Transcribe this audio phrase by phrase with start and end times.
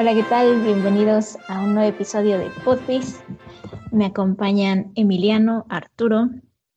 [0.00, 0.62] Hola, ¿qué tal?
[0.62, 3.22] Bienvenidos a un nuevo episodio de Podpiece.
[3.92, 6.30] Me acompañan Emiliano, Arturo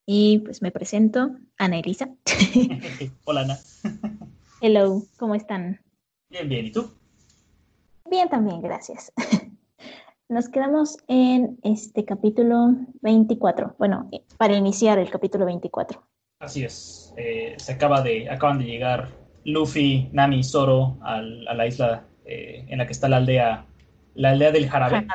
[0.05, 2.09] y pues me presento, Ana Elisa.
[3.23, 3.59] Hola, Ana.
[4.59, 5.79] Hello, ¿cómo están?
[6.29, 6.91] Bien, bien, ¿y tú?
[8.11, 9.13] Bien, también, gracias.
[10.27, 13.77] Nos quedamos en este capítulo 24.
[13.79, 16.05] Bueno, para iniciar el capítulo 24.
[16.39, 17.13] Así es.
[17.15, 19.11] Eh, se acaba de, acaban de llegar
[19.45, 23.65] Luffy, Nami y Zoro a la isla eh, en la que está la aldea,
[24.15, 25.07] la aldea del jarabe.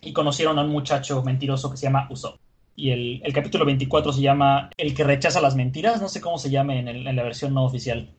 [0.00, 2.38] y conocieron a un muchacho mentiroso que se llama Usopp.
[2.74, 6.00] Y el, capítulo 24 se llama El que rechaza las mentiras.
[6.00, 8.14] No sé cómo se llame en, la versión no oficial.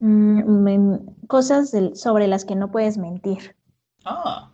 [0.00, 0.96] Mm,
[1.28, 3.54] cosas sobre las que no puedes mentir.
[4.04, 4.50] Ah,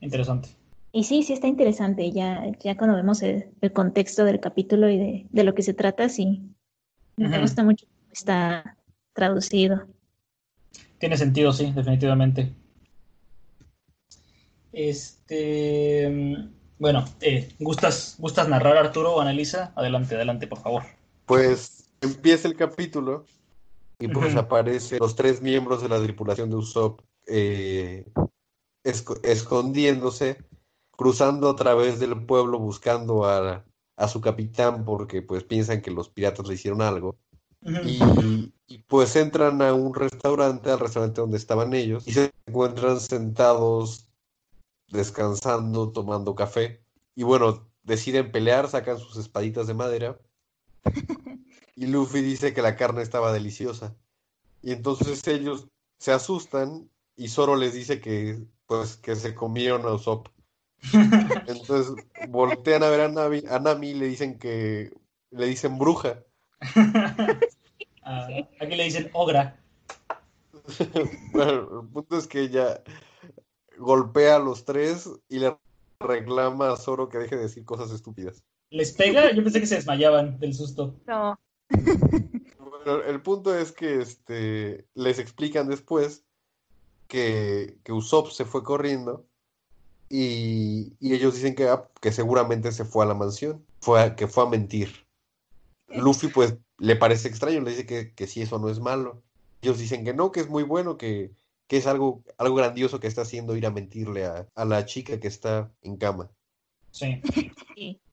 [0.00, 0.50] interesante.
[0.92, 2.12] Y sí, sí está interesante.
[2.12, 6.40] Ya, ya cuando vemos el, contexto del capítulo y de, lo que se trata, sí.
[7.16, 8.76] Me gusta mucho cómo está
[9.12, 9.88] traducido.
[11.04, 12.54] Tiene sentido, sí, definitivamente.
[14.72, 16.48] Este.
[16.78, 19.74] Bueno, eh, ¿gustas, ¿gustas narrar, Arturo o Annalisa?
[19.76, 20.82] Adelante, adelante, por favor.
[21.26, 23.26] Pues empieza el capítulo
[23.98, 28.10] y pues aparecen los tres miembros de la tripulación de Usopp eh,
[28.82, 30.38] escondiéndose,
[30.90, 33.62] cruzando a través del pueblo buscando a,
[33.98, 37.18] a, su capitán porque pues piensan que los piratas le hicieron algo.
[37.64, 43.00] Y, y, pues entran a un restaurante, al restaurante donde estaban ellos, y se encuentran
[43.00, 44.06] sentados,
[44.88, 46.82] descansando, tomando café.
[47.14, 50.18] Y bueno, deciden pelear, sacan sus espaditas de madera.
[51.76, 53.96] Y Luffy dice que la carne estaba deliciosa.
[54.62, 55.66] Y entonces ellos
[55.98, 60.28] se asustan y Zoro les dice que pues que se comieron a Usopp.
[61.48, 61.94] Entonces
[62.28, 64.92] voltean a ver a, Nami, y le dicen que
[65.30, 66.22] le dicen bruja.
[68.06, 68.28] Ah,
[68.60, 69.58] aquí le dicen ogra.
[71.32, 72.82] bueno, el punto es que ella
[73.78, 75.56] golpea a los tres y le
[76.00, 78.44] reclama a Zoro que deje de decir cosas estúpidas.
[78.68, 79.32] ¿Les pega?
[79.32, 80.94] Yo pensé que se desmayaban del susto.
[81.06, 81.40] No.
[81.70, 86.26] Bueno, el punto es que este, les explican después
[87.08, 89.26] que, que Usopp se fue corriendo
[90.08, 94.44] y, ellos dicen que, ah, que seguramente se fue a la mansión, fue que fue
[94.44, 95.03] a mentir.
[95.96, 99.22] Luffy pues le parece extraño, le dice que, que sí, eso no es malo.
[99.62, 101.32] Ellos dicen que no, que es muy bueno, que,
[101.66, 105.28] que es algo, algo grandioso que está haciendo ir a mentirle a, la chica que
[105.28, 106.30] está en cama.
[106.90, 107.20] Sí.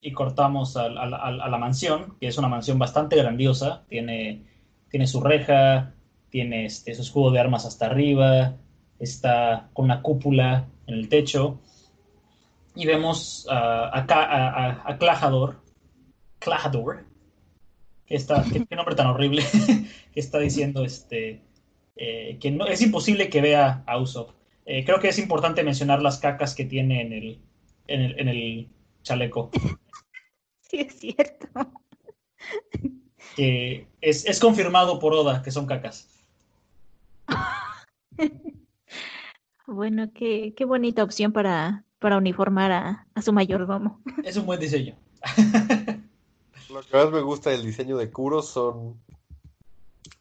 [0.02, 3.84] Y cortamos a, la mansión, que es una mansión bastante grandiosa.
[3.88, 4.44] Tiene,
[4.90, 5.94] tiene su reja,
[6.30, 8.56] tiene este, su escudo de armas hasta arriba,
[8.98, 11.60] está con una cúpula en el techo.
[12.74, 15.62] Y vemos a, a, a, Clajador,
[16.40, 17.06] Clajador,
[18.12, 19.42] que está, qué, nombre tan horrible,
[20.14, 21.42] que está diciendo este,
[21.96, 24.32] eh, que no, es imposible que vea a Usopp.
[24.66, 27.40] Eh, creo que es importante mencionar las cacas que tiene en el,
[27.88, 28.70] en el,
[29.02, 29.50] chaleco.
[30.60, 31.48] Sí, es cierto.
[33.36, 36.10] Que es, confirmado por Oda que son cacas.
[39.68, 44.02] Bueno, qué, qué bonita opción para, para uniformar a, a, su mayordomo.
[44.24, 44.98] Es un buen diseño.
[46.72, 49.00] Lo que más me gusta del diseño de Kuro son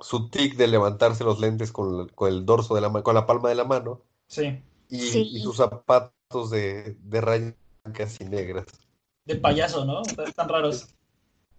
[0.00, 3.54] su tic de levantarse los lentes con, el dorso de la con la palma de
[3.54, 4.02] la mano.
[4.26, 4.62] Sí.
[4.88, 8.66] Y, sus zapatos de, de rayas blancas y negras.
[9.24, 10.02] De payaso, ¿no?
[10.02, 10.88] Están raros.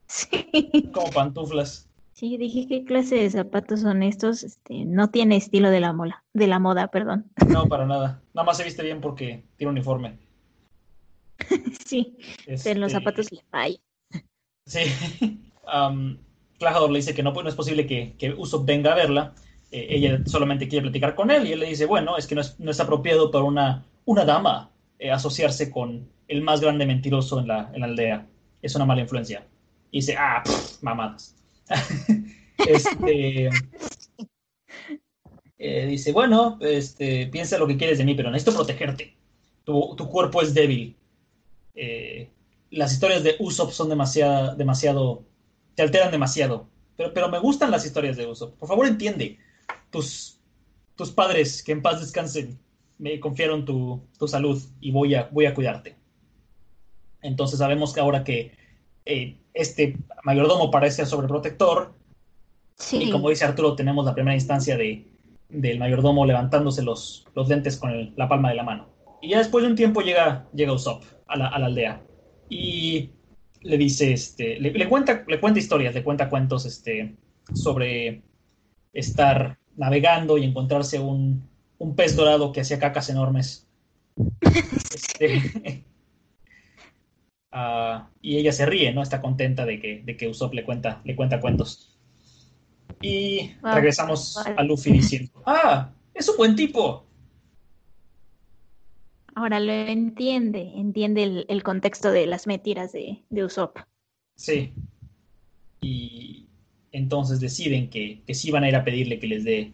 [0.08, 0.90] Sí.
[0.94, 1.88] Como pantuflas.
[2.12, 4.44] Sí, dije qué clase de zapatos son estos.
[4.44, 7.32] Este, no tiene estilo de la mola, de la moda, perdón.
[7.48, 8.22] No, para nada.
[8.34, 10.20] Nada más se viste bien porque tiene uniforme.
[11.86, 13.80] sí, en los este, zapatos le falla.
[14.72, 14.80] Sí.
[15.72, 16.18] Um,
[16.58, 19.34] Clajador le dice que no, pues, no es posible que, que Usopp venga a verla.
[19.72, 22.42] Eh, ella solamente quiere platicar con él y él le dice, bueno, es que no
[22.42, 27.72] es, apropiado para una, una dama eh, asociarse con el más grande mentiroso en la,
[27.82, 28.28] aldea.
[28.62, 29.46] Es una mala influencia.
[29.92, 30.44] Y dice, ah,
[30.82, 31.36] mamadas.
[32.68, 33.50] este,
[35.58, 39.16] eh, dice, bueno, este, piensa lo que quieres de mí, pero necesito protegerte.
[39.64, 40.98] Tu, tu cuerpo es débil.
[42.72, 45.26] Las historias de Usopp son demasiado, demasiado
[45.76, 46.68] te alteran demasiado.
[46.98, 48.58] Pero, pero me gustan las historias de Usopp.
[48.58, 49.38] Por favor, entiende.
[49.90, 50.40] Tus,
[50.96, 52.60] tus padres, que en paz descansen,
[52.98, 55.98] me confiaron tu, salud y voy a, voy a cuidarte.
[57.22, 58.56] Entonces sabemos que ahora que
[59.06, 61.94] eh, este mayordomo parece sobreprotector,
[62.92, 65.08] y como dice Arturo, tenemos la primera instancia de,
[65.50, 68.90] del mayordomo levantándose los, los lentes con la palma de la mano.
[69.22, 72.02] Y ya después de un tiempo llega, llega Usopp a la, a la aldea.
[72.52, 73.12] Y
[73.62, 77.16] le dice, este, le, cuenta, le cuenta historias, le cuenta cuentos este,
[77.54, 78.24] sobre
[78.92, 83.66] estar navegando y encontrarse un, un pez dorado que hacía cacas enormes.
[84.94, 85.86] Este,
[87.54, 89.02] ah, y ella se ríe, ¿no?
[89.02, 91.98] Está contenta de que, de que Usopp le cuenta, le cuenta cuentos.
[93.02, 97.06] Y regresamos a Luffy diciendo, ah, es un buen tipo.
[99.36, 103.78] Ahora lo entiende, entiende el, contexto de las mentiras de, de, Usopp.
[104.36, 104.74] Sí.
[105.82, 106.48] Y
[106.92, 109.74] entonces deciden que, que sí van a ir a pedirle que les dé,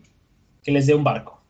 [0.64, 1.42] que les dé un barco.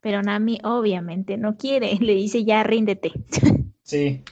[0.00, 3.12] Pero Nami obviamente no quiere, le dice ya ríndete.
[3.82, 4.22] Sí.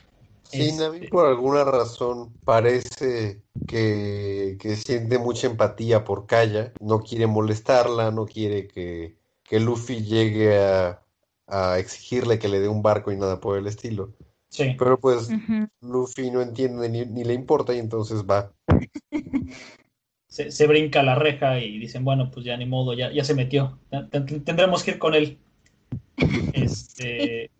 [0.45, 7.01] Sí, Nami este por alguna razón parece que, que, siente mucha empatía por Kaya, no
[7.01, 9.15] quiere molestarla, no quiere que,
[9.45, 11.02] que Luffy llegue a,
[11.47, 14.13] a exigirle que le dé un barco y nada por el estilo.
[14.49, 14.75] Sí.
[14.79, 15.31] Pero pues
[15.81, 18.53] Luffy no entiende ni, le importa y entonces va.
[20.29, 23.79] Se, brinca la reja y dicen, bueno, pues ya ni modo, ya, ya se metió.
[24.45, 25.39] Tendremos que ir con él.
[26.53, 27.51] Este,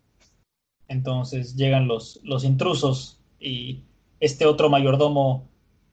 [0.87, 3.83] entonces llegan los, los intrusos y
[4.19, 5.49] este otro mayordomo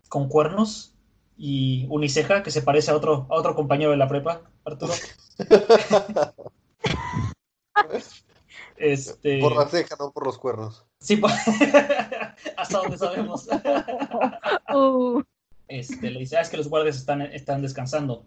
[0.09, 0.95] con cuernos
[1.37, 4.93] y uniceja que se parece a otro, a otro compañero de la prepa, Arturo.
[8.77, 9.41] Este...
[9.41, 10.87] Por la ceja, no por los cuernos.
[11.01, 11.21] Sí,
[12.57, 13.49] hasta donde sabemos.
[14.73, 15.23] Uh.
[15.67, 18.25] Este, le dice, ah, es que los guardias están, están descansando.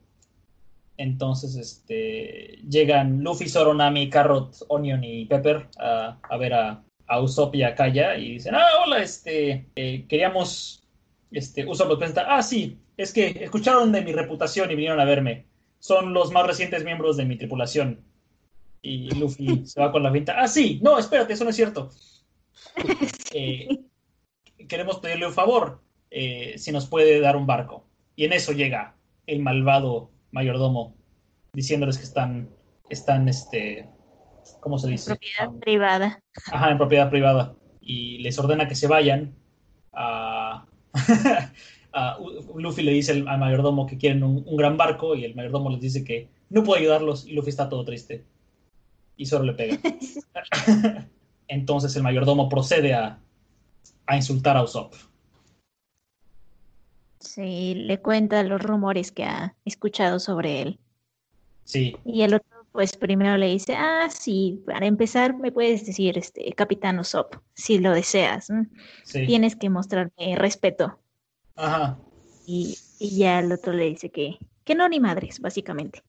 [0.98, 7.22] Entonces, este, llegan Luffy, Zoro, Nami, Carrot, Onion y Pepper a, a ver a, a,
[7.22, 10.84] Usopp y a Kaya y dicen, ah, hola, este, eh, queríamos,
[11.32, 15.06] este, Usopp los presenta, ah, sí, es que escucharon de mi reputación y vinieron a
[15.06, 15.46] verme.
[15.80, 18.06] Son los más recientes miembros de mi tripulación.
[18.86, 21.90] Y Luffy se va con la pinta, ah, sí, no, espérate, eso no es cierto.
[23.36, 23.68] Eh,
[24.68, 25.82] queremos pedirle un favor,
[26.12, 27.88] eh, si nos puede dar un barco.
[28.16, 28.96] Y en eso llega
[29.26, 30.96] el malvado mayordomo
[31.54, 32.50] diciéndoles que están,
[32.90, 33.90] están, este,
[34.60, 35.12] ¿cómo se dice?
[35.16, 36.20] Propiedad privada.
[36.52, 37.56] Ajá, en propiedad privada.
[37.82, 39.36] Y les ordena que se vayan
[39.92, 40.68] a...
[42.56, 46.04] Luffy le dice al, mayordomo que quieren un, gran barco y el mayordomo les dice
[46.04, 48.26] que no puede ayudarlos y Luffy está todo triste.
[49.18, 49.80] Y solo le pega.
[51.48, 53.20] Entonces el mayordomo procede a,
[54.06, 54.94] a insultar a Usopp.
[57.20, 60.80] Sí, le cuenta los rumores que ha escuchado sobre él.
[61.64, 61.96] Sí.
[62.04, 66.52] Y el otro, pues primero le dice, ah, sí, para empezar me puedes decir, este,
[66.54, 68.50] Capitán Usopp, si lo deseas.
[69.12, 71.00] Tienes que mostrarme respeto.
[71.56, 71.98] Ajá.
[72.46, 76.04] Y, y, ya el otro le dice que, que no ni madres, básicamente.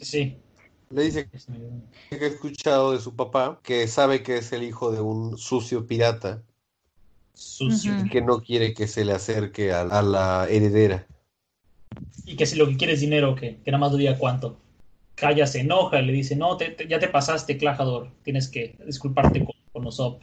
[0.00, 0.38] Sí.
[0.90, 5.00] Le dice que ha escuchado de su papá, que sabe que es el hijo de
[5.00, 6.42] un sucio pirata
[7.38, 7.92] sucio.
[8.04, 11.06] Y que no quiere que se le acerque a, la heredera.
[12.26, 14.58] Y que si lo que quiere es dinero, que, que nada más diga cuánto.
[15.14, 19.82] Kaya se enoja y le dice, no, ya te pasaste, Clajador, tienes que disculparte con,
[19.90, 20.18] con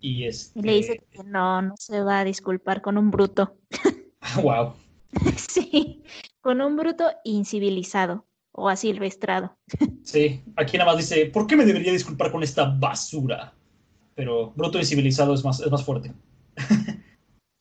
[0.00, 0.60] Y, este...
[0.60, 3.56] y le dice que no, no se va a disculpar con un bruto.
[4.42, 4.74] wow.
[5.36, 6.02] sí,
[6.40, 9.56] con un bruto incivilizado o asilvestrado.
[10.02, 13.54] sí, aquí nada más dice, ¿por qué me debería disculpar con esta basura?
[14.14, 16.12] Pero bruto incivilizado es más, es más fuerte.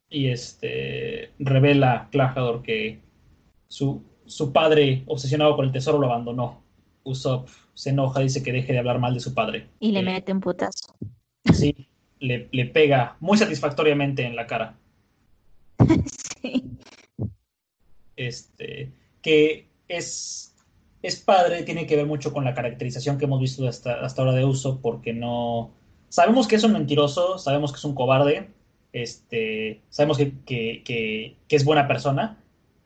[0.10, 3.00] y este revela Clajador que
[3.68, 6.62] su, su padre, obsesionado con el tesoro, lo abandonó.
[7.04, 9.70] Usopp se enoja, dice que deje de hablar mal de su padre.
[9.80, 10.94] Y le mete un putazo.
[11.54, 11.88] Sí,
[12.20, 14.78] le, le, pega muy satisfactoriamente en la cara.
[16.42, 16.78] sí.
[18.16, 20.51] Este, que es,
[21.02, 24.36] es padre, tiene que ver mucho con la caracterización que hemos visto hasta, hasta ahora
[24.36, 25.72] de Usopp, porque no,
[26.12, 28.50] Sabemos que es un mentiroso, sabemos que es un cobarde,
[28.92, 32.38] este, sabemos que, es buena persona,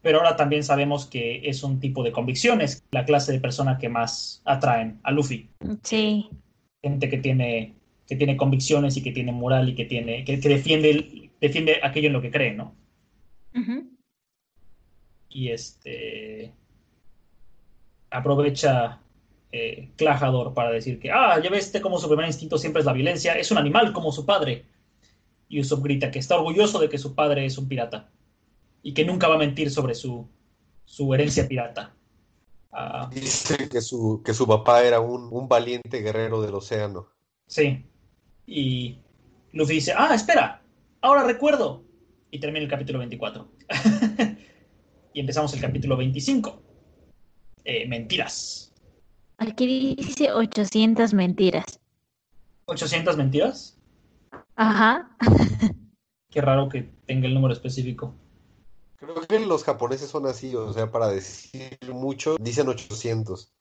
[0.04, 3.90] pero ahora también sabemos que es un tipo de convicciones, la clase de persona que
[3.90, 5.50] más atraen a Luffy.
[5.82, 6.30] Sí.
[6.84, 7.74] Gente que tiene,
[8.08, 12.14] que tiene convicciones y que tiene moral y que tiene, que, defiende, defiende aquello en
[12.14, 12.76] lo que cree, ¿no?
[15.30, 16.54] Y este
[18.16, 19.00] aprovecha
[19.52, 22.94] eh, Clajador para decir que, ah, ya ves como su primer instinto siempre es la
[22.94, 24.66] violencia, es un animal como su padre.
[25.48, 28.10] Y Usopp grita que está orgulloso de que su padre es un pirata
[28.82, 30.28] y que nunca va a mentir sobre su,
[30.86, 31.94] su herencia pirata.
[32.72, 37.08] Ah, Dice que su, que su papá era un, un valiente guerrero del océano.
[37.48, 37.86] Sí.
[38.46, 38.98] Y
[39.54, 40.62] Luffy dice, ah, espera,
[41.02, 41.84] ahora recuerdo.
[42.32, 43.48] Y termina el capítulo 24.
[45.14, 46.65] y empezamos el capítulo 25.
[47.66, 48.72] Eh, mentiras.
[49.38, 51.80] Aquí dice 800 mentiras.
[52.68, 53.78] ¿800 mentiras?
[54.56, 55.10] Ajá.
[56.30, 58.14] Qué raro que tenga el número específico.
[58.98, 63.52] Creo que los japoneses son así, o sea, para decir mucho, dicen 800.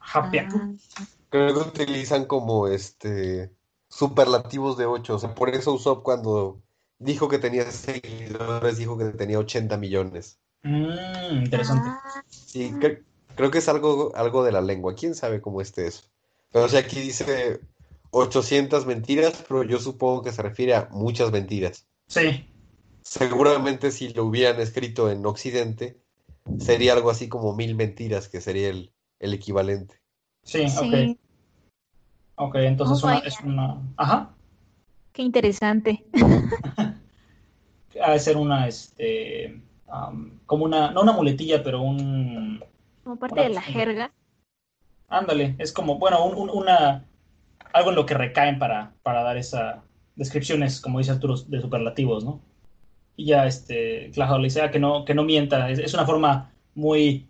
[0.00, 0.48] Japia.
[0.52, 0.72] Ah,
[1.30, 3.52] Creo que utilizan como este
[3.88, 5.14] superlativos de 8.
[5.14, 6.62] O sea, por eso Usopp cuando
[6.98, 10.40] dijo que tenía seguidores, dijo que tenía 80 millones.
[10.62, 11.88] Mm, interesante.
[11.88, 13.02] ah, Sí, cre-
[13.34, 14.94] creo que es algo, algo de la lengua.
[14.94, 16.04] ¿Quién sabe cómo esté eso?
[16.52, 17.60] Pero o sea, aquí dice
[18.10, 21.86] 800 mentiras, pero yo supongo que se refiere a muchas mentiras.
[22.08, 22.48] Sí,
[23.02, 26.00] Seguramente si lo hubieran escrito en Occidente,
[26.58, 30.00] sería algo así como mil mentiras, que sería el, el equivalente.
[30.42, 31.16] sí, sí,
[32.36, 32.48] ok.
[32.48, 33.82] Ok, entonces Oh, una, es una.
[33.96, 34.34] Ajá.
[35.12, 36.04] qué interesante.
[38.02, 39.58] Ha de ser una, este.
[40.46, 40.90] Como una.
[40.90, 42.62] No una muletilla, pero un.
[43.04, 44.12] Como parte Una de la jerga.
[45.08, 47.04] Ándale, es como, bueno, un- un- una.
[47.72, 49.82] Algo en lo que recaen para, para dar esa.
[50.16, 52.40] Descripciones, como dices tú, de superlativos, ¿no?
[53.16, 54.10] Y ya, este.
[54.12, 55.70] Claro, le dice "Ah, que no, que no mienta.
[55.70, 57.26] Es, es una forma muy.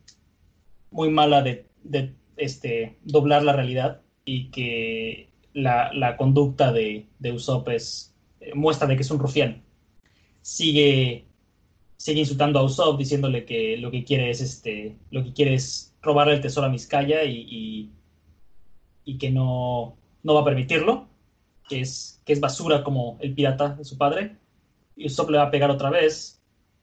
[0.90, 7.32] Muy mala de, de este, doblar la realidad y que la, la conducta de, de
[7.32, 9.62] Usopp es, eh, muestra de que es un rufián.
[10.42, 11.26] Sigue,
[11.96, 15.94] sigue insultando a Usopp, diciéndole que lo que quiere es este, lo que quiere es
[16.02, 17.90] robarle el tesoro a Vizcaya y, y,
[19.04, 21.08] y que no, no va a permitirlo,
[21.68, 24.36] que es, que es basura como el pirata de su padre.
[24.94, 26.40] Y Usopp le va a pegar otra vez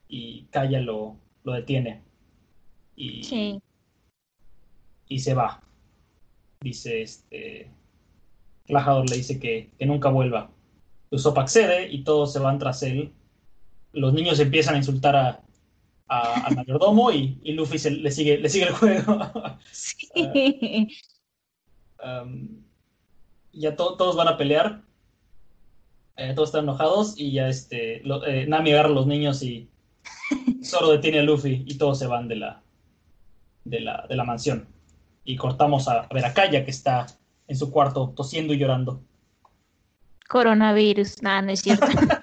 [0.08, 2.02] y Kaya lo, lo detiene.
[2.96, 3.62] Y, Sí.
[5.08, 5.62] y se va.
[6.62, 7.72] Dice este.
[8.66, 10.50] Clajador le dice que, que nunca vuelva.
[11.12, 13.12] Usopp accede y todos se van tras él.
[13.94, 15.42] Los niños empiezan a insultar a,
[16.08, 19.18] a- al mayordomo y, y Luffy se- le, sigue, le sigue el juego.
[19.72, 20.08] Sí.
[22.04, 22.64] Um,
[23.54, 24.82] ya to- todos van a pelear.
[26.16, 29.70] Eh, todos están enojados y ya este, lo- eh, Nami agarra a los niños y
[30.64, 32.62] solo detiene a Luffy y todos se van de la,
[33.64, 34.68] de la, de la mansión.
[35.24, 37.06] Y cortamos a, a ver a Kaya que está
[37.48, 39.02] en su cuarto tosiendo y llorando.
[40.28, 41.22] Coronavirus.
[41.22, 41.86] Nada, no es cierto.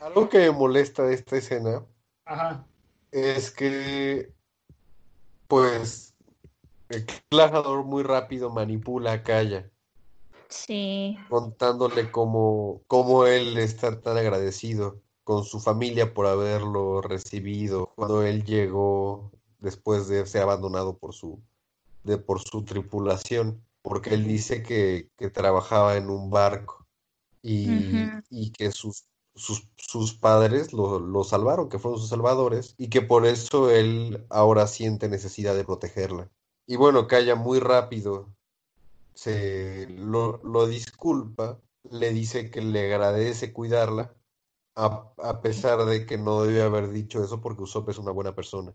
[0.00, 1.84] Algo que me molesta de esta escena
[2.24, 2.66] Ajá.
[3.10, 4.32] es que,
[5.48, 6.14] pues,
[6.88, 9.70] el Clajador muy rápido manipula a Kaya,
[10.48, 11.16] Sí.
[11.28, 18.44] contándole cómo, cómo él está tan agradecido con su familia por haberlo recibido cuando él
[18.44, 21.42] llegó después de ser abandonado por su,
[22.02, 26.83] de, por su tripulación, porque él dice que, que trabajaba en un barco
[27.44, 32.88] y, y que sus, sus, sus padres lo, lo salvaron, que fueron sus salvadores, y
[32.88, 36.30] que por eso él ahora siente necesidad de protegerla.
[36.66, 38.34] Y bueno, Calla muy rápido
[39.12, 41.60] se lo, lo disculpa,
[41.90, 44.14] le dice que le agradece cuidarla,
[44.74, 48.34] a, a pesar de que no debe haber dicho eso porque Usopp es una buena
[48.34, 48.74] persona.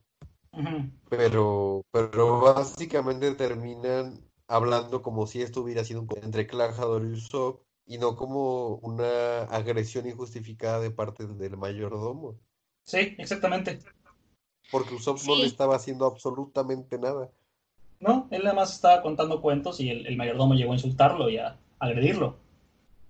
[1.10, 7.64] Pero, pero básicamente terminan hablando como si esto hubiera sido un entre Clajador y Usopp
[7.90, 12.40] y no como una agresión injustificada de parte del mayordomo,
[12.86, 13.80] Sí, exactamente.
[14.72, 17.32] porque Usopp no le estaba haciendo absolutamente nada.
[18.00, 21.38] No, él nada más estaba contando cuentos y el, el mayordomo llegó a insultarlo y
[21.38, 22.38] a agredirlo.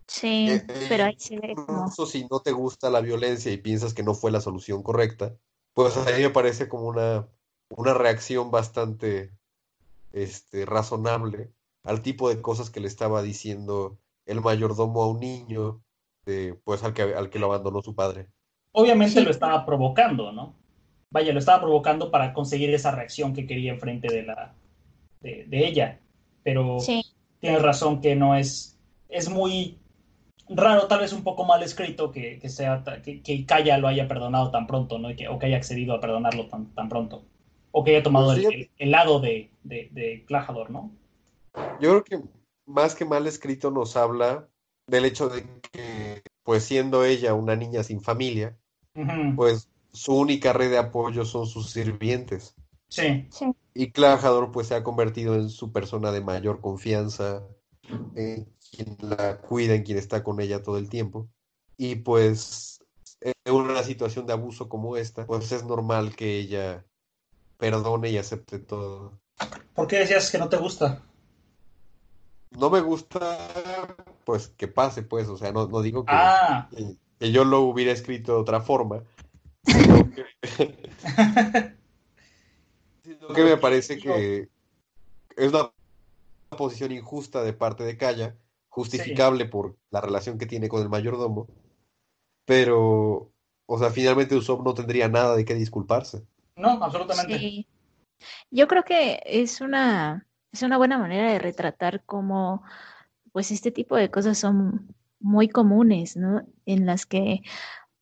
[0.08, 0.48] Sí.
[0.50, 1.80] Eh, Pero ahí se ve como.
[1.80, 5.36] Incluso si no te gusta la violencia y piensas que no fue la solución correcta,
[5.74, 7.28] pues a mí me parece como una,
[7.70, 9.32] una reacción bastante
[10.14, 11.52] este, razonable
[11.84, 15.82] al tipo de cosas que le estaba diciendo el mayordomo a un niño,
[16.26, 18.28] de, pues al que, al que lo abandonó su padre.
[18.72, 19.26] Obviamente Sí.
[19.26, 20.54] lo estaba provocando, ¿no?
[21.12, 24.54] Vaya, lo estaba provocando para conseguir esa reacción que quería enfrente de la
[25.22, 26.00] de, de ella.
[26.44, 27.02] Pero Sí.
[27.40, 28.78] tienes razón que no es
[29.10, 29.80] es muy
[30.48, 34.08] raro, tal vez un poco mal escrito que, que sea que, que Kaya lo haya
[34.08, 35.10] perdonado tan pronto, ¿no?
[35.10, 37.24] Y que, o que haya accedido a perdonarlo tan, tan pronto.
[37.72, 38.62] O que haya tomado Pues el, fíjate.
[38.62, 40.92] el- el lado de, de, de Clajador, ¿no?
[41.82, 42.20] Yo creo que
[42.70, 44.48] más que mal escrito nos habla
[44.88, 48.58] del hecho de que, pues siendo ella una niña sin familia,
[49.36, 52.56] pues su única red de apoyo son sus sirvientes.
[52.88, 53.28] Sí,
[53.74, 57.44] Y Clajador pues se ha convertido en su persona de mayor confianza,
[58.16, 61.28] en quien la cuida, en quien está con ella todo el tiempo.
[61.78, 62.84] Y pues
[63.22, 66.86] en una situación de abuso como esta, pues es normal que ella
[67.58, 69.20] perdone y acepte todo.
[69.74, 71.04] ¿Por qué decías que no te gusta?
[72.52, 73.38] No me gusta,
[74.26, 77.62] pues que pase, pues, o sea, no, no digo que, Ah, que- que yo lo
[77.62, 79.04] hubiera escrito de otra forma,
[79.64, 80.26] sino que,
[83.04, 84.50] sino que me parece que
[85.36, 85.72] es una
[86.58, 88.36] posición injusta de parte de Calla,
[88.70, 91.48] justificable por la relación que tiene con el mayordomo,
[92.46, 93.32] pero
[93.68, 96.26] o sea, finalmente Usopp no tendría nada de qué disculparse.
[96.56, 97.68] No, absolutamente.
[98.50, 102.64] Yo creo que es una, es una buena manera de retratar cómo
[103.32, 106.42] pues este tipo de cosas son muy comunes, ¿no?
[106.66, 107.42] En las que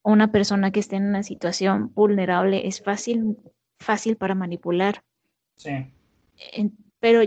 [0.03, 3.37] una persona que esté en una situación vulnerable es fácil,
[3.79, 5.03] fácil para manipular.
[5.55, 5.91] Sí.
[6.99, 7.21] pero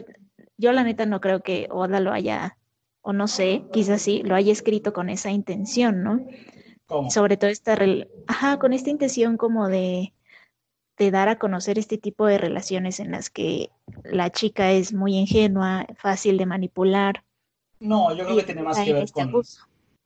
[0.56, 2.56] yo la neta no creo que Oda lo haya,
[3.02, 6.24] o no sé, quizás sí, lo haya escrito con esa intención, ¿no?
[6.86, 7.10] ¿Cómo?
[7.10, 7.76] Sobre todo esta,
[8.28, 10.12] ajá, con esta intención como de,
[11.00, 13.70] de dar a conocer este tipo de relaciones en las que
[14.04, 17.24] la chica es muy ingenua, fácil de manipular.
[17.80, 19.42] No, yo creo que tiene más que ver este con,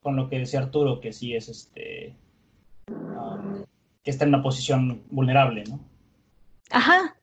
[0.01, 2.15] con, lo que decía Arturo, que sí es este.
[2.87, 3.65] Um,
[4.05, 5.81] que está en una posición vulnerable, ¿no?
[6.71, 7.17] Ajá.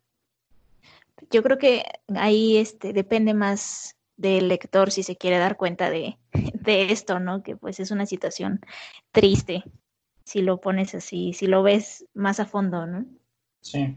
[1.29, 6.17] Yo creo que ahí este, depende más del lector si se quiere dar cuenta de,
[6.33, 7.41] de esto, ¿no?
[7.41, 8.59] Que pues es una situación
[9.13, 9.63] triste
[10.25, 13.05] si lo pones así, si lo ves más a fondo, ¿no?
[13.61, 13.95] Sí.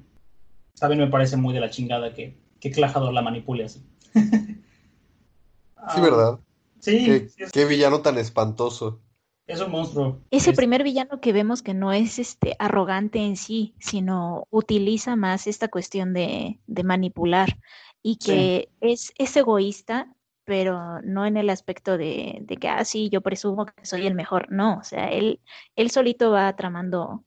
[0.78, 3.82] También me parece muy de la chingada que, que Clajador la manipule así.
[4.12, 6.38] sí, ¿verdad?
[6.80, 7.28] Sí.
[7.52, 9.00] Qué, villano tan espantoso.
[9.46, 10.20] Es un monstruo.
[10.30, 15.16] Es el primer villano que vemos que no es este arrogante en sí, sino utiliza
[15.16, 17.58] más esta cuestión de, manipular
[18.02, 23.08] y que es, es egoísta, pero no en el aspecto de, de que, ah, sí,
[23.10, 24.50] yo presumo que soy el mejor.
[24.50, 25.40] No, o sea, él,
[25.76, 27.24] él solito va tramando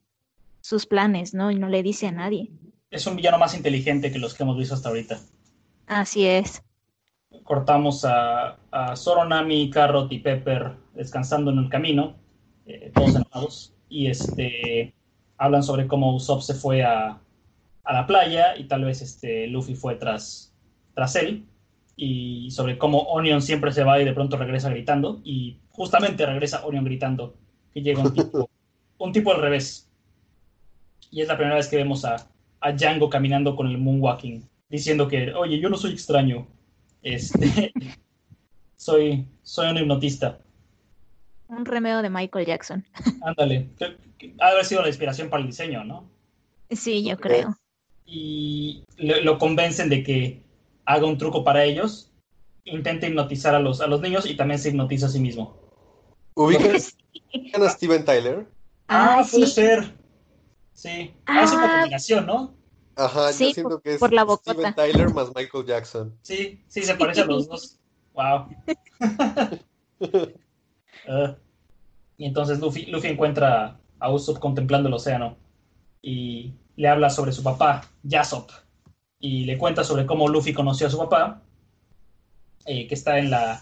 [0.67, 1.50] sus planes, ¿no?
[1.50, 2.51] Y no le dice a nadie.
[2.91, 5.17] Es un villano más inteligente que los que hemos visto hasta ahorita.
[5.88, 6.62] Así es.
[7.43, 12.17] Cortamos a, a Soronami, Carrot y Pepper descansando en el camino,
[12.65, 14.93] eh, todos enojados, y este,
[15.38, 17.21] hablan sobre cómo Usopp se fue a,
[17.86, 20.53] a, la playa y tal vez este, Luffy fue tras,
[20.93, 21.45] tras él,
[21.95, 26.65] y sobre cómo Onion siempre se va y de pronto regresa gritando, y justamente regresa
[26.65, 27.36] Onion gritando,
[27.74, 28.50] que llega un tipo,
[28.97, 29.86] un tipo al revés,
[31.11, 32.27] y es la primera vez que vemos a,
[32.59, 36.48] a Django caminando con el moonwalking, diciendo que, oye, yo no soy extraño,
[37.01, 37.74] este,
[38.75, 40.39] soy, soy un hipnotista.
[41.48, 42.85] Un remedio de Michael Jackson.
[43.24, 43.70] Ándale,
[44.39, 46.09] ha haber sido la inspiración para el diseño, ¿no?
[46.70, 47.55] Sí, yo creo.
[48.05, 50.41] Y lo convencen de que
[50.85, 52.11] haga un truco para ellos,
[52.65, 55.57] intenta hipnotizar a los, a los niños y también se hipnotiza a sí mismo.
[56.35, 56.98] ¿Ubicas
[57.53, 58.48] a Steven Tyler?
[58.87, 59.97] Ah, ah puede ser.
[60.77, 61.75] Sí, hace una ah.
[61.79, 62.53] combinación, ¿no?
[62.96, 66.16] Ajá, yo siento que es por la Steven Tyler más Michael Jackson.
[66.22, 67.79] Sí, sí, se parecen a los dos.
[68.13, 68.48] Wow.
[71.09, 71.35] Ah.
[72.18, 75.37] y entonces Luffy, Luffy encuentra a Usopp contemplando el océano
[76.01, 78.51] y le habla sobre su papá, Yasop,
[79.20, 81.42] y le cuenta sobre cómo Luffy conoció a su papá,
[82.66, 83.61] eh, que está en la,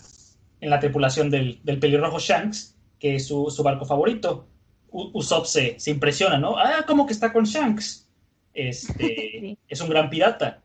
[0.60, 4.47] en la tripulación del, del pelirrojo Shanks, que es su, su barco favorito.
[4.95, 6.58] Usopp se, impresiona, ¿no?
[6.58, 8.08] Ah, ¿cómo que está con Shanks?
[8.53, 10.63] Este, es un gran pirata.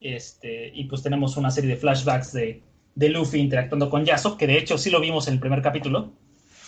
[0.00, 2.62] Este, y pues tenemos una serie de flashbacks de,
[2.94, 6.12] de Luffy interactuando con Yasop, que de hecho sí lo vimos en el primer capítulo.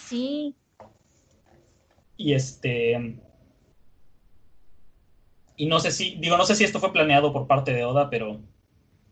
[0.09, 0.55] Sí.
[2.17, 3.19] Y este.
[5.57, 8.09] Y no sé si, digo, no sé si esto fue planeado por parte de Oda,
[8.11, 8.41] pero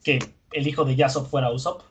[0.03, 0.19] que
[0.53, 1.83] el hijo de Yasop fuera Usopp.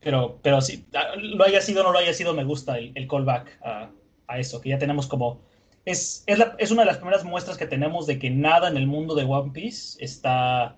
[0.00, 2.92] Pero, pero si ah, lo haya sido o no lo haya sido, me gusta el,
[2.94, 3.90] el callback a,
[4.28, 5.40] a eso, que ya tenemos como...
[5.84, 9.14] Es, es, una de las primeras muestras que tenemos de que nada en el mundo
[9.14, 10.76] de One Piece está...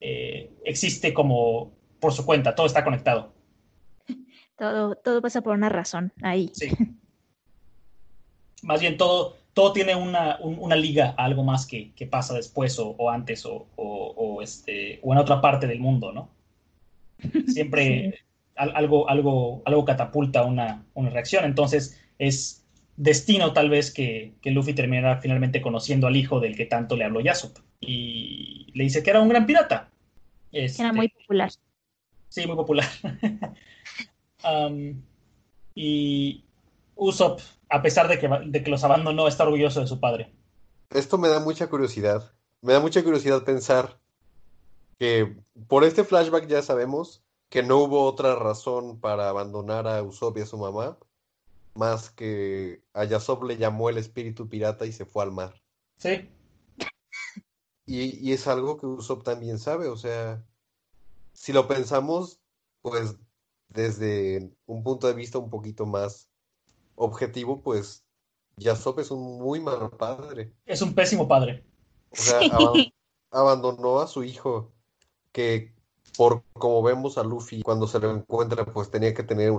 [0.00, 3.32] Eh, existe como por su cuenta, todo está conectado.
[4.56, 6.50] Todo, todo pasa por una razón ahí.
[6.54, 6.70] Sí.
[8.62, 10.38] Más bien todo, todo tiene una,
[10.76, 15.66] liga a algo más que, pasa después o, antes o, este, o en otra parte
[15.66, 16.30] del mundo, ¿no?
[17.48, 21.44] Siempre algo, algo, algo catapulta una, una reacción.
[21.44, 22.65] Entonces es
[22.96, 27.04] destino tal vez que, que, Luffy terminara finalmente conociendo al hijo del que tanto le
[27.04, 27.58] habló Yasop.
[27.80, 29.90] Y le dice que era un gran pirata.
[30.52, 31.50] era muy este, popular.
[32.28, 32.86] Sí, muy popular.
[35.74, 36.44] y
[36.94, 40.30] Usopp, a pesar de que, de que los abandonó, está orgulloso de su padre.
[40.90, 42.32] Esto me da mucha curiosidad.
[42.62, 43.98] Me da mucha curiosidad pensar
[44.98, 45.36] que
[45.68, 50.40] por este flashback ya sabemos que no hubo otra razón para abandonar a Usopp y
[50.40, 50.98] a su mamá
[51.76, 55.62] más que a Yasop le llamó el espíritu pirata y se fue al mar.
[55.96, 56.28] Sí.
[57.86, 60.44] Y, es algo que Usopp también sabe, o sea,
[61.32, 62.40] si lo pensamos,
[62.82, 63.16] pues
[63.68, 66.28] desde un punto de vista un poquito más
[66.96, 68.04] objetivo, pues
[68.56, 70.52] Yasop es un muy mal padre.
[70.64, 71.64] Es un pésimo padre.
[72.10, 72.40] O sea,
[73.30, 74.72] abandonó a su hijo,
[75.30, 75.72] que
[76.16, 79.52] por como vemos a Luffy cuando se lo encuentra, pues tenía que tener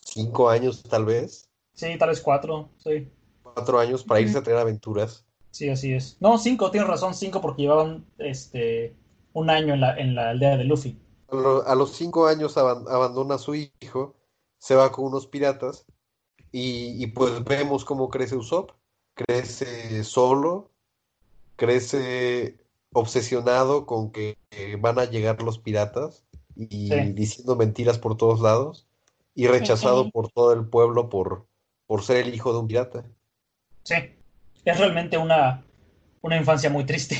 [0.00, 1.47] cinco años tal vez.
[1.78, 3.08] Sí, tal vez cuatro, sí.
[3.40, 5.24] cuatro años para irse a tener aventuras.
[5.52, 6.16] Sí, así es.
[6.18, 8.96] No, cinco, tienes razón, cinco porque llevaban este
[9.32, 10.98] un año en la, en la aldea de Luffy.
[11.28, 14.16] A, los cinco años abandona a su hijo,
[14.58, 15.86] se va con unos piratas
[16.50, 18.72] y, pues vemos cómo crece Usopp.
[19.14, 20.72] Crece solo,
[21.54, 22.58] crece
[22.92, 24.36] obsesionado con que
[24.80, 26.24] van a llegar los piratas
[26.56, 28.88] y diciendo mentiras por todos lados
[29.34, 31.47] y rechazado por todo el pueblo por,
[31.88, 33.04] por ser el hijo de un pirata.
[33.82, 33.94] Sí,
[34.64, 35.64] es realmente una,
[36.20, 37.16] una infancia muy triste.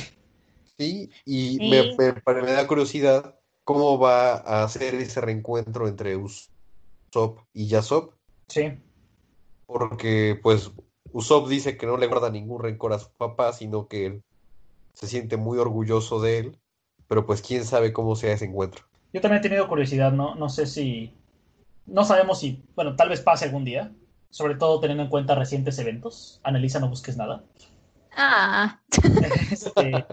[0.77, 7.67] Sí, y Me, me, da curiosidad cómo va a hacer ese reencuentro entre Usopp y
[7.67, 8.13] Yasop.
[8.47, 8.77] Sí.
[9.65, 10.71] Porque, pues,
[11.11, 14.23] Usopp dice que no le guarda ningún rencor a su papá, sino que él
[14.93, 16.59] se siente muy orgulloso de él.
[17.07, 18.85] Pero, pues, quién sabe cómo sea ese encuentro.
[19.11, 20.35] Yo también he tenido curiosidad, ¿no?
[20.35, 21.11] No sé si.
[21.87, 22.63] No sabemos si.
[22.75, 23.91] Bueno, tal vez pase algún día
[24.29, 26.39] sobre todo teniendo en cuenta recientes eventos.
[26.43, 27.43] Analiza, no busques nada.
[28.15, 28.79] Ah.
[29.51, 30.05] Este,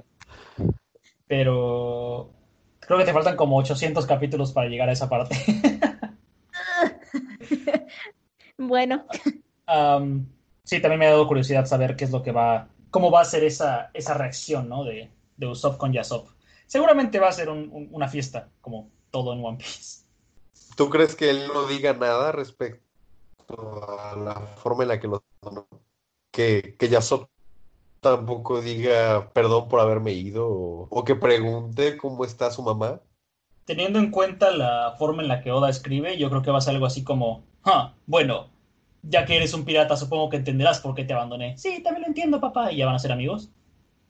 [1.27, 2.31] pero
[2.81, 5.37] creo que te faltan como 800 capítulos para llegar a esa parte.
[8.59, 9.05] bueno.
[10.65, 13.25] sí, también me ha dado curiosidad saber qué es lo que va, cómo va a
[13.25, 14.85] ser esa, esa reacción, ¿no?
[14.85, 16.29] De, de Usopp con Yasop.
[16.67, 20.05] Seguramente va a ser una fiesta, como todo en One Piece.
[20.77, 22.86] ¿Tú crees que él no diga nada respecto
[23.49, 25.23] a la forma en la que lo
[26.31, 27.29] que, que Yasop
[28.01, 33.01] tampoco diga perdón por haberme ido o, que pregunte cómo está su mamá.
[33.65, 36.61] Teniendo en cuenta la forma en la que Oda escribe, yo creo que va a
[36.61, 38.49] ser algo así como, ah, bueno,
[39.03, 41.57] ya que eres un pirata, supongo que entenderás por qué te abandoné.
[41.59, 43.51] Sí, también lo entiendo, papá, y ya van a ser amigos.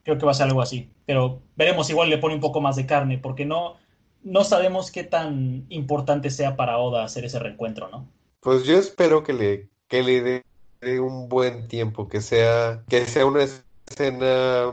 [0.03, 2.77] Creo que va a ser algo así, pero veremos, igual le pone un poco más
[2.77, 3.77] de carne, porque no,
[4.23, 8.07] no sabemos qué tan importante sea para Oda hacer ese reencuentro, ¿no?
[8.47, 10.45] Pues yo espero que le, que le
[10.81, 14.73] dé un buen tiempo, que sea, que sea una escena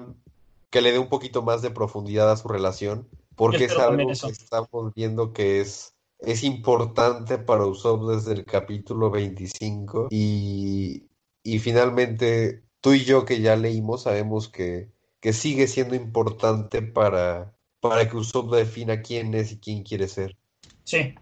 [0.70, 4.30] que le dé un poquito más de profundidad a su relación, porque es algo que
[4.30, 11.08] estamos viendo que es, es importante para Usopp desde el capítulo 25 y,
[11.42, 17.56] y finalmente tú y yo que ya leímos sabemos que, que sigue siendo importante para,
[17.80, 20.38] para que Usopp defina quién es y quién quiere ser.
[20.84, 21.16] Sí,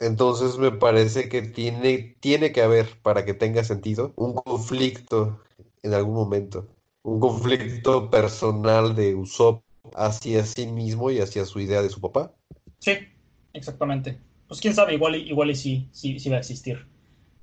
[0.00, 5.40] entonces me parece que tiene, tiene que haber, para que tenga sentido, un conflicto
[5.82, 6.68] en algún momento.
[7.02, 9.62] Un conflicto personal de Usopp
[9.94, 12.32] hacia sí mismo y hacia su idea de su papá.
[12.78, 12.92] Sí,
[13.52, 14.18] exactamente.
[14.46, 16.86] Pues quién sabe, igual, igual y sí, sí, sí va a existir.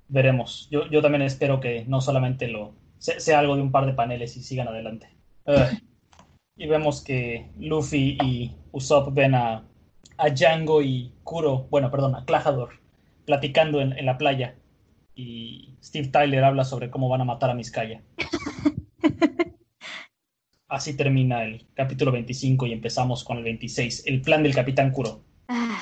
[0.07, 0.67] Veremos.
[0.71, 4.35] Yo, yo también espero que no solamente lo sea, algo de un par de paneles
[4.37, 5.09] y sigan adelante.
[6.55, 9.63] y vemos que Luffy y Usopp ven a
[10.17, 12.79] a Django y Kuro, bueno, perdón, a Clajador,
[13.25, 14.55] platicando en, la playa.
[15.15, 18.01] Y Steve Tyler habla sobre cómo van a matar a Miskaya.
[20.67, 25.21] Así termina el capítulo 25 y empezamos con el 26, el plan del Capitán Kuro.
[25.47, 25.79] Ah,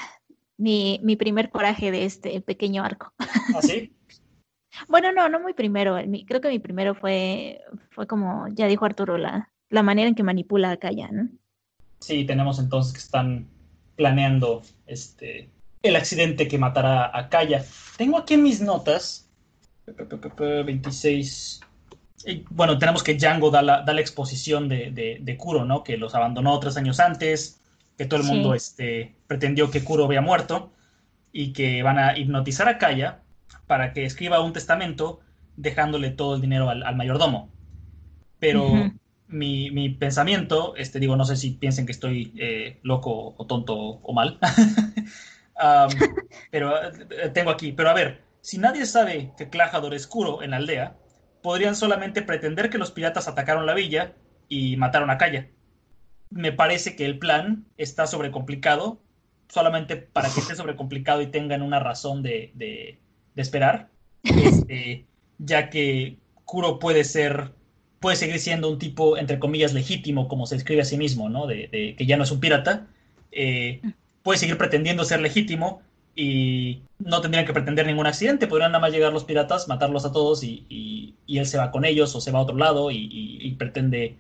[0.58, 3.14] mi, primer coraje de este pequeño arco.
[3.18, 3.94] ¿Ah, sí?
[4.88, 5.98] bueno, no, no muy primero.
[6.28, 10.24] creo que mi primero fue, fue como ya dijo Arturo, la, la manera en que
[10.24, 11.30] manipula a Kaya, ¿no?
[12.00, 13.48] Sí, tenemos entonces que están
[14.04, 15.50] planeando este,
[15.82, 17.64] el accidente que matará a Kaya.
[17.96, 19.30] Tengo aquí en mis notas
[19.86, 21.62] 26.
[22.50, 25.86] Bueno, tenemos que Django da la, da la exposición de, de, Kuro, ¿no?
[25.86, 27.62] Que los abandonó tres años antes,
[27.98, 30.74] que todo el mundo este, pretendió que Kuro había muerto
[31.32, 33.22] y que van a hipnotizar a Kaya
[33.68, 35.22] para que escriba un testamento
[35.56, 37.50] dejándole todo el dinero al, mayordomo.
[38.38, 38.92] Pero
[39.34, 44.14] mi, pensamiento, este, digo, no sé si piensen que estoy eh, loco o tonto o
[44.14, 44.40] mal,
[46.52, 50.52] pero eh, tengo aquí, pero a ver, si nadie sabe que Clajador es Kuro en
[50.52, 50.96] la aldea,
[51.42, 54.14] podrían solamente pretender que los piratas atacaron la villa
[54.48, 55.50] y mataron a Kaya.
[56.30, 59.02] Me parece que el plan está sobrecomplicado,
[59.50, 63.00] solamente para que esté sobrecomplicado y tengan una razón de, de,
[63.36, 63.90] esperar,
[64.24, 65.06] este,
[65.38, 67.54] ya que Kuro puede ser
[68.04, 71.48] puede seguir siendo un tipo, entre comillas, legítimo, como se escribe a sí mismo, ¿no?
[71.48, 72.86] De, que ya no es un pirata.
[73.32, 73.80] Eh,
[74.24, 75.82] puede seguir pretendiendo ser legítimo
[76.14, 78.46] y no tendrían que pretender ningún accidente.
[78.46, 82.14] Podrían nada más llegar los piratas, matarlos a todos y, él se va con ellos
[82.14, 84.18] o se va a otro lado y, pretende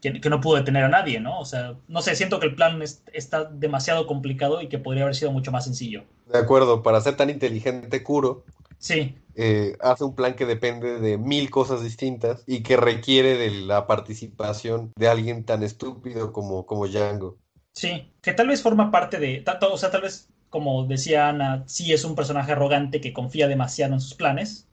[0.00, 1.38] que, no pudo detener a nadie, ¿no?
[1.38, 5.16] O sea, no sé, siento que el plan está demasiado complicado y que podría haber
[5.16, 6.04] sido mucho más sencillo.
[6.32, 8.42] De acuerdo, para ser tan inteligente, Kuro
[8.82, 9.16] Sí.
[9.36, 13.86] Eh, hace un plan que depende de mil cosas distintas y que requiere de la
[13.86, 17.38] participación de alguien tan estúpido como, como Django.
[17.72, 21.92] Sí, que tal vez forma parte de, o sea, tal vez, como decía Ana, sí
[21.92, 24.68] es un personaje arrogante que confía demasiado en sus planes,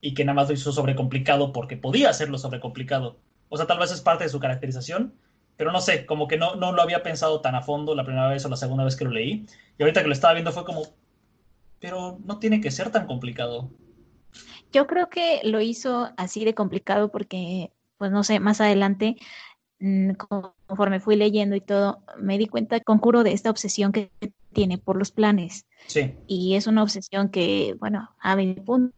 [0.00, 3.18] y que nada más lo hizo sobrecomplicado porque podía hacerlo sobrecomplicado.
[3.48, 5.14] O sea, tal vez es parte de su caracterización,
[5.56, 8.28] pero no sé, como que no, no lo había pensado tan a fondo la primera
[8.28, 9.46] vez o la segunda vez que lo leí.
[9.78, 10.82] Y ahorita que lo estaba viendo fue como,
[11.86, 13.70] pero no tiene que ser tan complicado.
[14.72, 19.14] Yo creo que lo hizo así de complicado porque, pues no sé, más adelante,
[19.78, 24.10] mm, conforme fui leyendo y todo, me di cuenta con Curo de esta obsesión que
[24.52, 25.64] tiene por los planes.
[25.86, 26.12] Sí.
[26.26, 28.92] Y es una obsesión que, bueno, a mi punto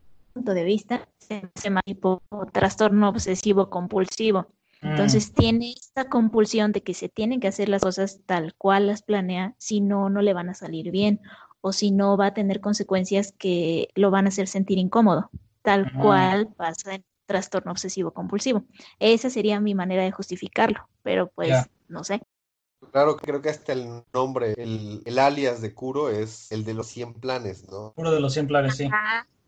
[0.55, 2.23] de vista, se llama tipo
[2.53, 4.47] trastorno obsesivo compulsivo.
[4.81, 4.93] Mm.
[4.93, 9.03] Entonces tiene esta compulsión de que se tienen que hacer las cosas tal cual las
[9.03, 11.21] planea, si no, no le van a salir bien
[11.61, 15.31] o si no va a tener consecuencias que lo van a hacer sentir incómodo,
[15.63, 18.65] tal cual pasa en trastorno obsesivo compulsivo.
[18.99, 22.23] Esa sería mi manera de justificarlo, pero pues no sé.
[22.93, 27.15] Claro, creo que hasta el nombre, el, alias de Kuro es el de los 100
[27.15, 27.93] planes, ¿no?
[27.97, 28.89] Uno de los 100 planes, sí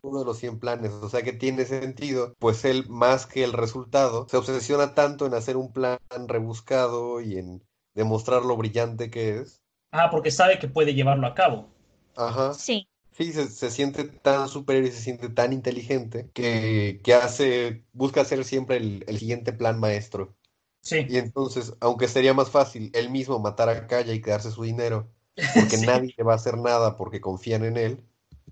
[0.03, 3.53] uno de los 100 planes, o sea que tiene sentido, pues él más que el
[3.53, 7.62] resultado, se obsesiona tanto en hacer un plan rebuscado y en
[7.94, 9.62] demostrar lo brillante que es.
[9.92, 11.68] Ah, porque sabe que puede llevarlo a cabo.
[12.16, 12.55] Ajá.
[12.55, 12.87] Sí.
[13.12, 18.44] Sí, se, siente tan superior y se siente tan inteligente que, que hace, busca hacer
[18.44, 20.35] siempre el, siguiente plan maestro.
[20.81, 21.05] Sí.
[21.09, 25.11] Y entonces, aunque sería más fácil él mismo matar a Kaya y quedarse su dinero,
[25.55, 28.05] porque nadie le va a hacer nada porque confían en él,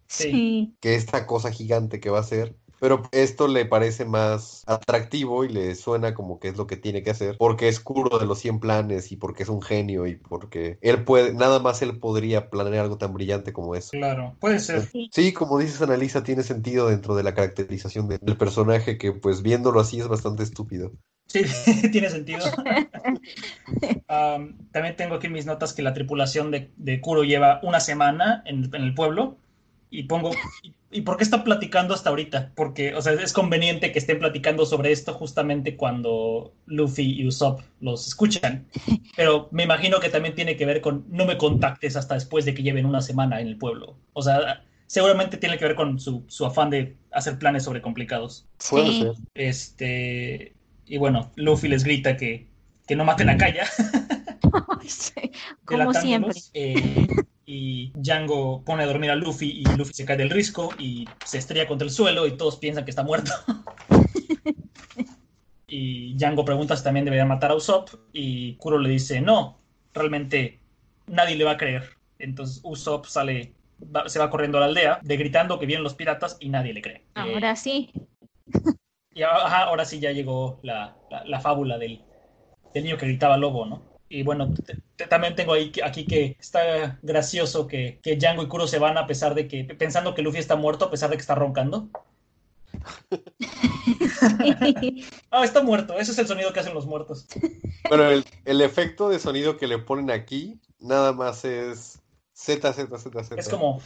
[0.09, 0.75] Sí.
[0.81, 2.57] Que esta cosa gigante que va a ser.
[2.81, 7.03] Pero esto le parece más atractivo y le suena como que es lo que tiene
[7.03, 10.17] que hacer, porque es curo de los 100 planes y porque es un genio y
[10.17, 13.91] porque él puede, nada más él podría planear algo tan brillante como eso.
[13.93, 14.88] Claro, puede ser.
[15.12, 19.81] Sí, como dices Analisa, tiene sentido dentro de la caracterización del personaje que pues viéndolo
[19.81, 20.93] así es bastante estúpido.
[21.27, 21.43] Sí,
[21.93, 22.47] tiene sentido.
[24.73, 28.71] también tengo aquí mis notas que la tripulación de, de Kuro lleva una semana en
[28.73, 29.37] el pueblo
[29.90, 30.31] y pongo,
[30.90, 32.53] ¿y por qué está platicando hasta ahorita?
[32.55, 37.61] Porque, o sea, es conveniente que estén platicando sobre esto justamente cuando Luffy y Usopp
[37.81, 38.66] los escuchan.
[39.16, 42.55] Pero me imagino que también tiene que ver con no me contactes hasta después de
[42.55, 43.96] que lleven una semana en el pueblo.
[44.12, 48.46] O sea, seguramente tiene que ver con su, afán de hacer planes sobre complicados.
[48.70, 49.12] Puede ser.
[49.35, 50.55] Este,
[50.87, 52.46] y bueno, Luffy les grita que,
[52.87, 53.66] que no maten a Kaya.
[55.64, 56.33] Como siempre.
[56.55, 57.07] Eh,
[57.50, 61.38] y Django pone a dormir a Luffy y Luffy se cae del risco y se
[61.38, 63.32] estrella contra el suelo y todos piensan que está muerto.
[65.66, 69.56] y Django pregunta si también debería matar a Usopp y Kuro le dice no,
[69.94, 70.61] realmente
[71.06, 71.84] nadie le va a creer.
[72.18, 73.54] Entonces Usopp sale,
[74.04, 76.82] se va corriendo a la aldea, de gritando que vienen los piratas y nadie le
[76.82, 77.04] cree.
[77.14, 77.90] Ahora sí.
[79.14, 80.94] Y ahora sí ya llegó la,
[81.40, 82.02] fábula del,
[82.74, 83.88] del niño que gritaba lobo, ¿no?
[84.09, 84.55] Y bueno,
[85.11, 89.07] también tengo ahí aquí que está gracioso que, que Django y Kuro se van a
[89.07, 91.90] pesar de que, pensando que Luffy está muerto, a pesar de que está roncando.
[95.31, 95.99] ah, está muerto.
[95.99, 97.27] Ese es el sonido que hacen los muertos.
[97.88, 98.05] Bueno,
[98.44, 102.01] el, efecto de sonido que le ponen aquí nada más es
[102.33, 103.40] Z, Z, Z, Z.
[103.40, 103.81] Es como.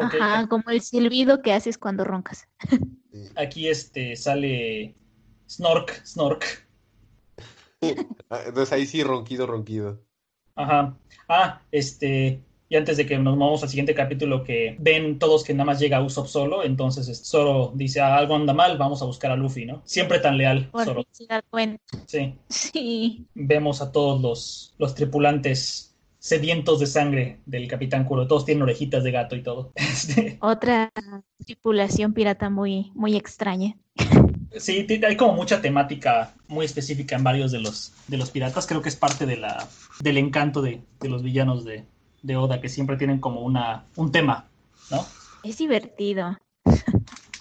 [0.00, 2.48] Ajá, como el silbido que haces cuando roncas.
[3.36, 4.94] Aquí este sale
[5.48, 6.66] Snork, Snork.
[8.30, 10.00] Ah, entonces ahí sí, ronquido, ronquido.
[10.54, 10.96] Ajá.
[11.28, 12.40] Ah, este.
[12.68, 15.78] Y antes de que nos vamos al siguiente capítulo, que ven todos que nada más
[15.78, 19.66] llega Usopp solo, entonces solo dice ah, algo anda mal, vamos a buscar a Luffy,
[19.66, 19.82] ¿no?
[19.84, 20.70] Siempre tan leal.
[20.70, 21.04] Por
[22.06, 22.34] Sí.
[22.48, 23.26] Sí.
[23.34, 28.26] Vemos a todos los, los tripulantes sedientos de sangre del Capitán Kuro.
[28.26, 29.72] Todos tienen orejitas de gato y todo.
[29.76, 30.90] Este Otra
[31.44, 33.76] tripulación pirata muy, muy extraña.
[34.58, 38.66] Sí, hay como mucha temática muy específica en varios de los, de los piratas.
[38.66, 39.68] Creo que es parte de la,
[40.00, 41.84] del encanto de, los villanos de,
[42.36, 44.46] Oda, que siempre tienen como una, un tema,
[44.90, 45.04] ¿no?
[45.42, 46.38] Es divertido.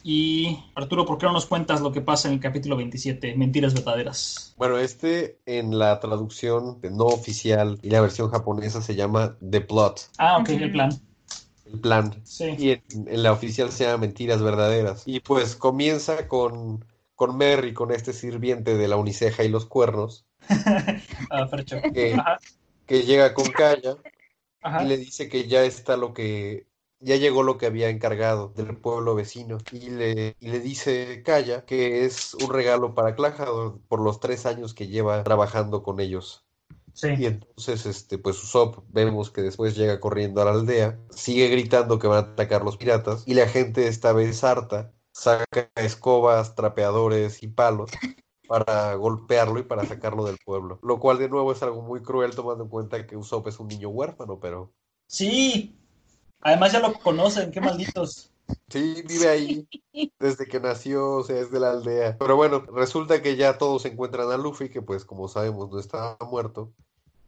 [0.03, 3.73] Y Arturo, ¿por qué no nos cuentas lo que pasa en el capítulo 27, Mentiras
[3.73, 4.55] Verdaderas?
[4.57, 10.09] Bueno, este en la traducción no oficial y la versión japonesa se llama The Plot.
[10.17, 10.91] Ah, ok, el plan.
[11.65, 12.15] El plan.
[12.23, 12.55] Sí.
[12.57, 15.03] Y en, la oficial se llama Mentiras Verdaderas.
[15.05, 16.83] Y pues comienza con
[17.21, 20.25] con Merry, con este sirviente de la uniceja y los cuernos.
[21.29, 21.47] Ah,
[22.87, 23.95] que, llega con Kaya
[24.81, 26.65] y le dice que ya está lo que
[26.99, 31.63] ya llegó lo que había encargado del pueblo vecino y le, y le dice Kaya
[31.63, 33.45] que es un regalo para Claja
[33.87, 36.43] por los tres años que lleva trabajando con ellos.
[37.03, 41.99] Y entonces, este, pues Usopp vemos que después llega corriendo a la aldea, sigue gritando
[41.99, 47.43] que van a atacar los piratas y la gente esta vez harta saca escobas, trapeadores
[47.43, 47.91] y palos
[48.47, 50.79] para golpearlo y para sacarlo del pueblo.
[50.81, 53.67] Lo cual de nuevo es algo muy cruel tomando en cuenta que Usopp es un
[53.67, 54.73] niño huérfano, pero...
[55.07, 55.77] Sí,
[56.41, 58.31] además ya lo conocen, qué malditos.
[58.69, 59.67] Sí, vive ahí
[60.19, 62.17] desde que nació, o sea, es de la aldea.
[62.17, 66.17] Pero bueno, resulta que ya todos encuentran a Luffy, que pues como sabemos no estaba
[66.29, 66.73] muerto.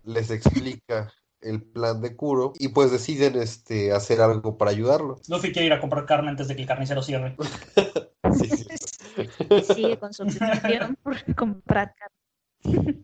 [0.03, 5.17] Les explica el plan de Kuro y pues deciden este, hacer algo para ayudarlo.
[5.27, 7.35] Luffy quiere ir a comprar carne antes de que el carnicero cierre.
[8.39, 9.73] sí, sí.
[9.73, 13.03] Sigue con su obsesión por comprar carne.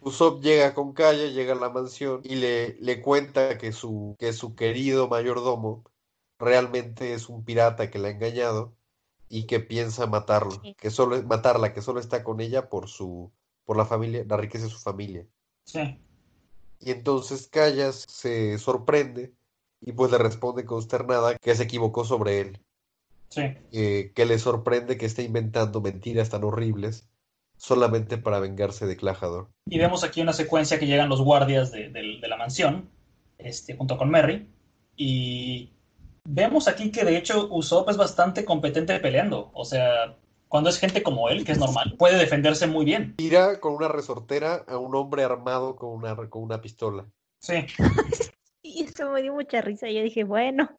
[0.00, 4.32] Usopp llega con Kaya, llega a la mansión y le, le cuenta que su, que
[4.32, 5.82] su querido mayordomo
[6.38, 8.76] realmente es un pirata que la ha engañado
[9.28, 13.32] y que piensa matarlo, que solo matarla, que solo está con ella por su
[13.64, 15.26] por la familia, la riqueza de su familia.
[15.66, 16.00] Sí.
[16.80, 19.32] Y entonces Callas se sorprende
[19.80, 22.60] y pues le responde consternada que se equivocó sobre él.
[23.28, 23.42] Sí.
[23.72, 27.08] Eh, que le sorprende que esté inventando mentiras tan horribles
[27.56, 29.48] solamente para vengarse de Clajador.
[29.66, 32.88] Y vemos aquí una secuencia que llegan los guardias de, de la mansión,
[33.38, 34.46] este, junto con Merry,
[34.96, 35.70] y
[36.24, 39.50] vemos aquí que de hecho Usopp es bastante competente peleando.
[39.54, 40.16] O sea,
[40.48, 43.16] cuando es gente como él, que es normal, puede defenderse muy bien.
[43.16, 47.06] Tira con una resortera a un hombre armado con una, con una pistola.
[47.38, 47.66] Sí.
[48.62, 49.88] y eso me dio mucha risa.
[49.90, 50.70] Yo dije, bueno.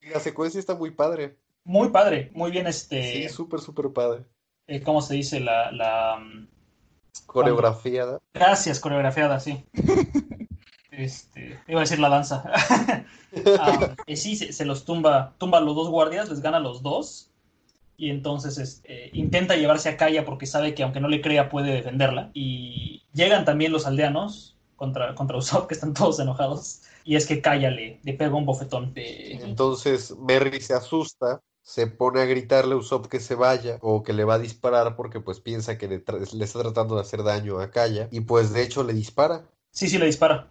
[0.00, 1.36] La secuencia está muy padre.
[1.64, 3.28] Muy padre, muy bien este.
[3.28, 4.24] Sí, súper, súper padre.
[4.66, 5.40] Eh, ¿Cómo se dice?
[5.40, 5.70] La.
[5.72, 6.18] la...
[6.18, 6.48] Mm,
[7.26, 8.18] coreografiada.
[8.32, 9.64] Gracias, coreografiada, sí.
[10.92, 12.44] Este, iba a decir la danza.
[14.06, 17.29] Eh, sí, se, los tumba, tumba a los dos guardias, les gana a los dos.
[18.00, 21.70] Y entonces este, intenta llevarse a Kaya porque sabe que aunque no le crea puede
[21.70, 22.30] defenderla.
[22.32, 26.80] Y llegan también los aldeanos contra, contra Usopp, que están todos enojados.
[27.04, 28.94] Y es que Kaya le, le pega un bofetón.
[28.96, 34.14] Entonces Merry se asusta se pone a gritarle a Usopp que se vaya o que
[34.14, 37.60] le va a disparar porque pues piensa que le, le, está tratando de hacer daño
[37.60, 39.44] a Kaya y pues de hecho le dispara.
[39.70, 40.48] Sí, sí, le dispara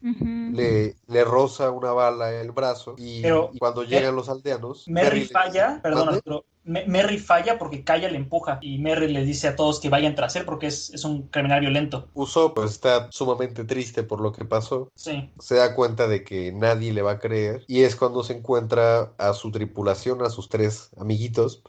[0.00, 3.22] le, le roza una bala en el brazo y,
[3.58, 4.86] cuando llegan los aldeanos...
[4.88, 9.56] Merry, falla, perdón, pero Merry falla porque Kaya le empuja y Merry le dice a
[9.56, 12.08] todos que vayan tras él porque es, es un criminal violento.
[12.12, 14.90] Usopp pues, está sumamente triste por lo que pasó.
[14.94, 15.32] Sí.
[15.38, 19.14] Se da cuenta de que nadie le va a creer y es cuando se encuentra
[19.16, 21.62] a su tripulación, a sus tres amiguitos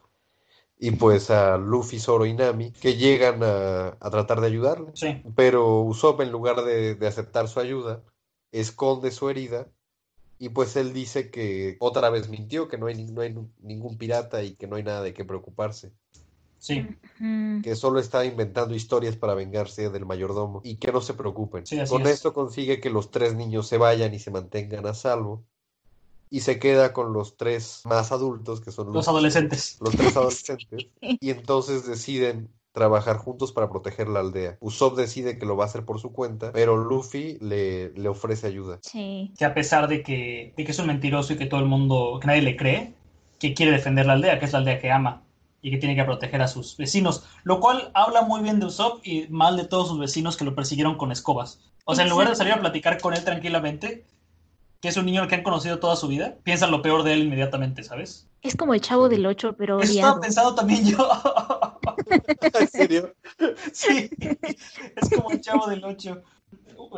[0.77, 4.91] y pues a Luffy, Zoro y Nami, que llegan a, tratar de ayudarle.
[4.93, 5.21] Sí.
[5.35, 8.01] Pero Usopp, en lugar de, de, aceptar su ayuda,
[8.51, 9.67] esconde su herida
[10.39, 14.41] y pues él dice que otra vez mintió, que no hay, no hay ningún pirata
[14.41, 15.91] y que no hay nada de qué preocuparse.
[16.58, 16.88] Sí.
[17.62, 21.65] Que solo está inventando historias para vengarse del mayordomo y que no se preocupen.
[21.88, 25.43] Con esto consigue que los tres niños se vayan y se mantengan a salvo.
[26.32, 29.78] Y se queda con los tres más adultos, que son los, los adolescentes.
[29.82, 30.86] Los tres adolescentes.
[31.02, 34.58] y entonces deciden trabajar juntos para proteger la aldea.
[34.60, 38.47] Usopp decide que lo va a hacer por su cuenta, pero Luffy le, le ofrece
[38.47, 38.79] ayuda.
[38.82, 39.34] Sí.
[39.38, 42.19] Que a pesar de que, de que es un mentiroso y que todo el mundo,
[42.21, 42.93] que nadie le cree,
[43.39, 45.23] que quiere defender la aldea, que es la aldea que ama
[45.62, 49.05] y que tiene que proteger a sus vecinos, lo cual habla muy bien de Usopp
[49.05, 51.60] y mal de todos sus vecinos que lo persiguieron con escobas.
[51.86, 54.05] O sea, en lugar de salir a platicar con él tranquilamente,
[54.81, 57.13] que es un niño al que han conocido toda su vida, piensan lo peor de
[57.13, 58.27] él inmediatamente, ¿sabes?
[58.41, 60.97] Es como el chavo del 8, pero Eso estaba pensado también yo.
[62.59, 63.13] ¿En serio?
[63.73, 66.21] Sí, es como el chavo del 8.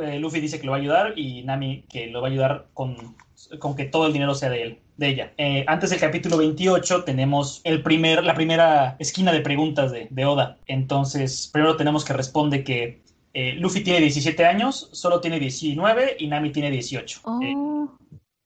[0.04, 2.68] Eh, Luffy dice que lo va a ayudar y Nami que lo va a ayudar
[2.74, 3.16] con,
[3.58, 5.34] con que todo el dinero sea de él, de ella.
[5.38, 10.26] Eh, antes del capítulo 28 tenemos el primer, la primera esquina de preguntas de, de
[10.26, 10.60] Oda.
[10.68, 13.02] Entonces, primero tenemos que responde que
[13.34, 17.22] eh, Luffy tiene 17 años, solo tiene 19 y Nami tiene 18.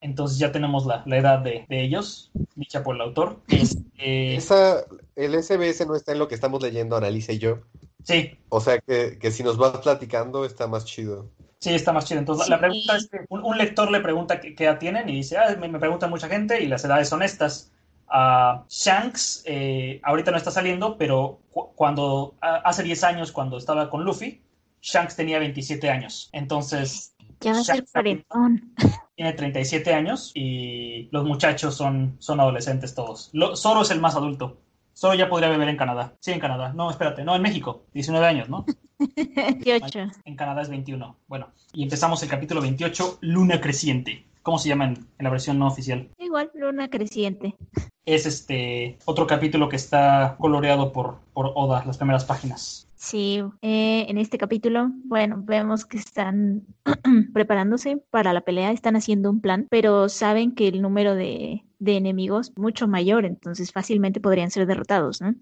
[0.00, 3.40] entonces ya tenemos la, la edad de, de, ellos, dicha por el autor.
[3.98, 4.84] Esa,
[5.16, 7.60] el SBS no está en lo que estamos leyendo, Analice y yo.
[8.04, 8.38] Sí.
[8.50, 11.30] O sea que, que, si nos vas platicando está más chido.
[11.58, 12.20] Sí, está más chido.
[12.20, 15.56] Entonces, la pregunta es que un, lector le pregunta qué, edad tienen y dice, ah,
[15.58, 17.72] me, me preguntan mucha gente y las edades son estas.
[18.08, 23.90] Uh, Shanks eh, ahorita no está saliendo, pero cu cuando hace 10 años, cuando estaba
[23.90, 24.40] con Luffy,
[24.80, 26.28] Shanks tenía 27 años.
[26.32, 27.14] Entonces...
[27.40, 27.84] Ya va a ser
[29.16, 33.30] Tiene 37 años y los muchachos son, son adolescentes todos.
[33.56, 34.58] Zoro es el más adulto.
[34.94, 36.14] Zoro ya podría beber en Canadá.
[36.20, 36.72] Sí, en Canadá.
[36.72, 37.24] No, espérate.
[37.24, 37.84] No, en México.
[37.92, 38.64] 19 años, ¿no?
[39.16, 40.08] 28.
[40.24, 41.16] En Canadá es 21.
[41.28, 44.26] Bueno, y empezamos el capítulo 28, Luna Creciente.
[44.42, 46.08] ¿Cómo se llama en, la versión no oficial?
[46.18, 47.56] Igual, Luna Creciente.
[48.04, 52.85] Es este otro capítulo que está coloreado por, por Oda, las primeras páginas.
[52.96, 56.66] Sí, eh, en este capítulo, bueno, vemos que están
[57.34, 61.96] preparándose para la pelea, están haciendo un plan, pero saben que el número de, de
[61.96, 65.34] enemigos es mucho mayor, entonces fácilmente podrían ser derrotados, ¿no?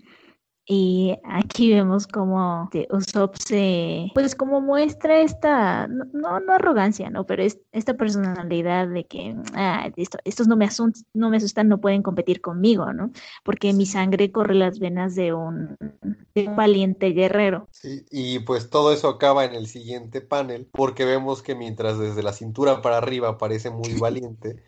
[0.67, 7.27] Y aquí vemos como Usopp se, pues como muestra esta, no, no arrogancia, ¿no?
[7.27, 9.91] Pero es esta personalidad de que ah,
[10.25, 13.11] estos no me, asustan, no me asustan, no pueden competir conmigo, ¿no?
[13.45, 15.77] Porque mi sangre corre las venas de un,
[16.35, 17.69] un valiente guerrero.
[17.71, 22.23] Sí, y pues todo eso acaba en el siguiente panel, porque vemos que mientras desde
[22.23, 24.63] la cintura para arriba parece muy valiente,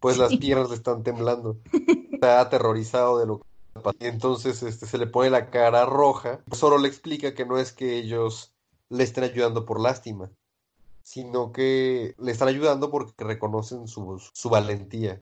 [0.00, 1.58] pues las piernas le están temblando.
[2.12, 3.46] Está aterrorizado de lo que
[3.98, 6.40] y entonces este, se le pone la cara roja.
[6.52, 8.54] Solo le explica que no es que ellos
[8.88, 10.30] le estén ayudando por lástima,
[11.06, 15.20] sino que le están ayudando porque reconocen su, su valentía.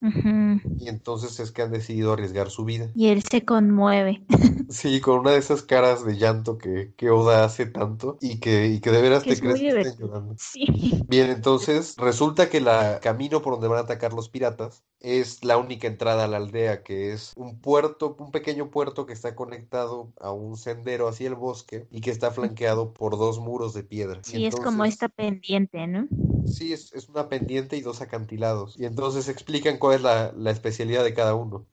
[0.79, 2.91] Y entonces es que han decidido arriesgar su vida.
[2.95, 4.25] Y él se conmueve.
[4.71, 8.69] Sí, con una de esas caras de llanto que, que Oda hace tanto y que,
[8.69, 10.35] y que de veras te crees que están llorando.
[10.39, 11.03] Sí.
[11.07, 15.59] Bien, entonces resulta que la camino por donde van a atacar los piratas es la
[15.59, 20.13] única entrada a la aldea, que es un puerto, un pequeño puerto que está conectado
[20.19, 24.21] a un sendero hacia el bosque y que está flanqueado por dos muros de piedra.
[24.25, 26.07] Sí, es como esta pendiente, ¿no?
[26.47, 28.79] Sí, es, es, una pendiente y dos acantilados.
[28.79, 31.67] Y entonces explican cuál es la, la especialidad de cada uno.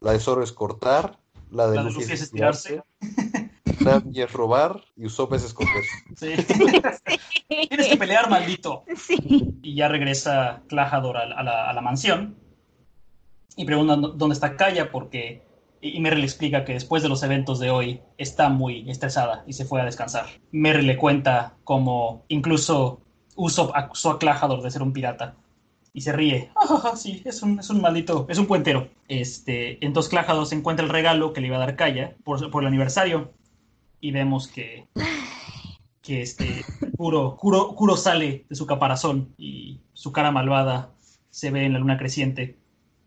[0.00, 1.18] La de Zoro es cortar,
[1.50, 2.82] la de, la Luffy, es estirarse.
[3.80, 5.84] Nami es robar y Usopp es esconder.
[6.16, 6.34] Sí.
[7.68, 8.84] Tienes que pelear, maldito.
[8.96, 9.54] Sí.
[9.62, 12.36] Y ya regresa Clajador a, a, la, a la mansión
[13.56, 15.46] y preguntan dónde está Kaya porque
[15.80, 19.52] y Merry le explica que después de los eventos de hoy está muy estresada y
[19.52, 20.26] se fue a descansar.
[20.50, 23.00] Merry le cuenta cómo incluso
[23.38, 25.34] Usopp acusó a Clajador de ser un pirata
[25.94, 26.50] y se ríe.
[26.60, 28.88] Ah, sí, es un, es un maldito, es un puentero.
[29.08, 32.62] Este, entonces Clajador se encuentra el regalo que le iba a dar Kaya por, por
[32.62, 33.32] el aniversario
[34.00, 34.86] y vemos que
[36.02, 36.64] que este
[36.96, 40.90] Kuro sale de su caparazón y su cara malvada
[41.30, 42.56] se ve en la luna creciente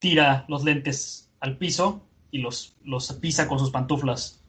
[0.02, 2.02] tira los lentes al piso
[2.32, 4.42] y los, los pisa con sus pantuflas,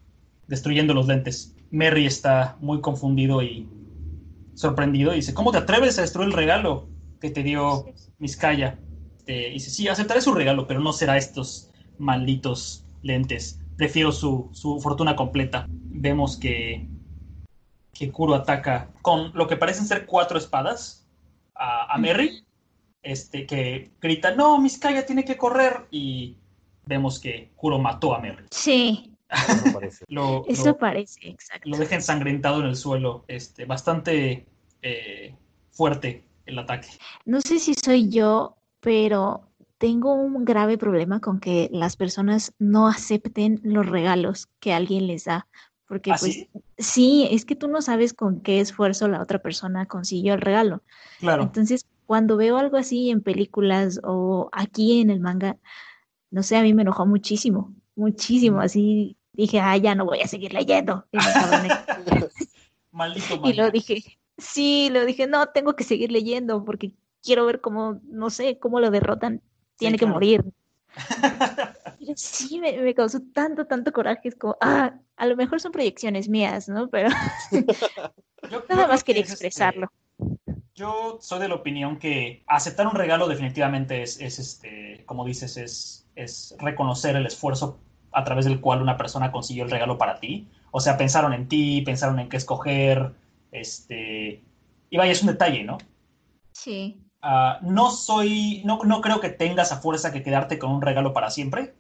[0.49, 1.55] destruyendo los lentes.
[1.71, 3.69] Merry está muy confundido y
[4.55, 6.89] sorprendido y dice, ¿cómo te atreves a destruir el regalo
[7.21, 7.87] que te dio
[8.19, 8.79] Miskaya?
[9.19, 13.61] Este, dice, sí, aceptaré su regalo, pero no será estos malditos lentes.
[13.77, 15.67] Prefiero su, su fortuna completa.
[15.69, 16.89] Vemos que,
[17.93, 21.07] que Kuro ataca con lo que parecen ser cuatro espadas
[21.55, 22.45] a, a Merry
[23.03, 26.37] este, que grita, no, Miskaya tiene que correr, y
[26.87, 28.47] vemos que Kuro mató a Merry.
[28.51, 29.12] Sí.
[29.33, 30.05] Eso parece.
[30.09, 31.69] Lo, Eso lo, parece, exacto.
[31.69, 34.47] lo deja ensangrentado en el suelo, este, bastante
[34.83, 35.35] eh,
[35.71, 36.89] fuerte el ataque.
[37.25, 42.89] No sé si soy yo, pero tengo un grave problema con que las personas no
[42.89, 45.49] acepten los regalos que alguien les da.
[45.89, 46.49] Porque ¿Ah, pues sí?
[46.79, 50.83] sí, es que tú no sabes con qué esfuerzo la otra persona consiguió el regalo.
[51.19, 51.43] Claro.
[51.43, 55.57] Entonces, cuando veo algo así en películas o aquí en el manga,
[56.31, 58.61] no sé, a mí me enojó muchísimo, muchísimo.
[58.61, 61.07] Así dije, ah, ya no voy a seguir leyendo.
[61.13, 61.69] Y, me.
[62.91, 67.61] Maldito y lo dije, sí, lo dije, no, tengo que seguir leyendo porque quiero ver
[67.61, 69.41] cómo, no sé, cómo lo derrotan.
[69.77, 70.15] Tiene que claro.
[70.15, 70.45] morir.
[71.99, 74.29] Pero sí, me, me causó tanto, tanto coraje.
[74.29, 76.89] Es como, ah, a lo mejor son proyecciones mías, ¿no?
[76.89, 77.09] Pero
[78.51, 79.91] Yo- nada más que quería es, este, expresarlo.
[80.75, 85.57] Yo soy de la opinión que aceptar un regalo definitivamente es, es, este, como dices,
[85.57, 87.81] es, es reconocer el esfuerzo
[88.13, 90.47] a través del cual una persona consiguió el regalo para ti.
[90.71, 93.13] O sea, pensaron en ti, pensaron en qué escoger,
[93.53, 94.43] este,
[94.91, 95.79] y vaya, es un detalle, ¿no?
[96.53, 97.01] Sí.
[97.21, 101.13] Ah, no soy, no, no creo que tengas a fuerza que quedarte con un regalo
[101.13, 101.75] para siempre,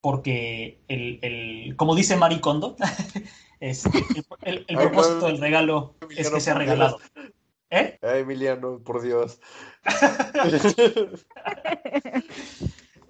[0.00, 2.76] porque el, el como dice Marie Kondo,
[3.60, 3.98] este,
[4.42, 6.98] el, el- el Ay, propósito del regalo es que sea regalado.
[7.70, 7.98] ¿Eh?
[8.02, 9.40] Ay, Emiliano, por Dios.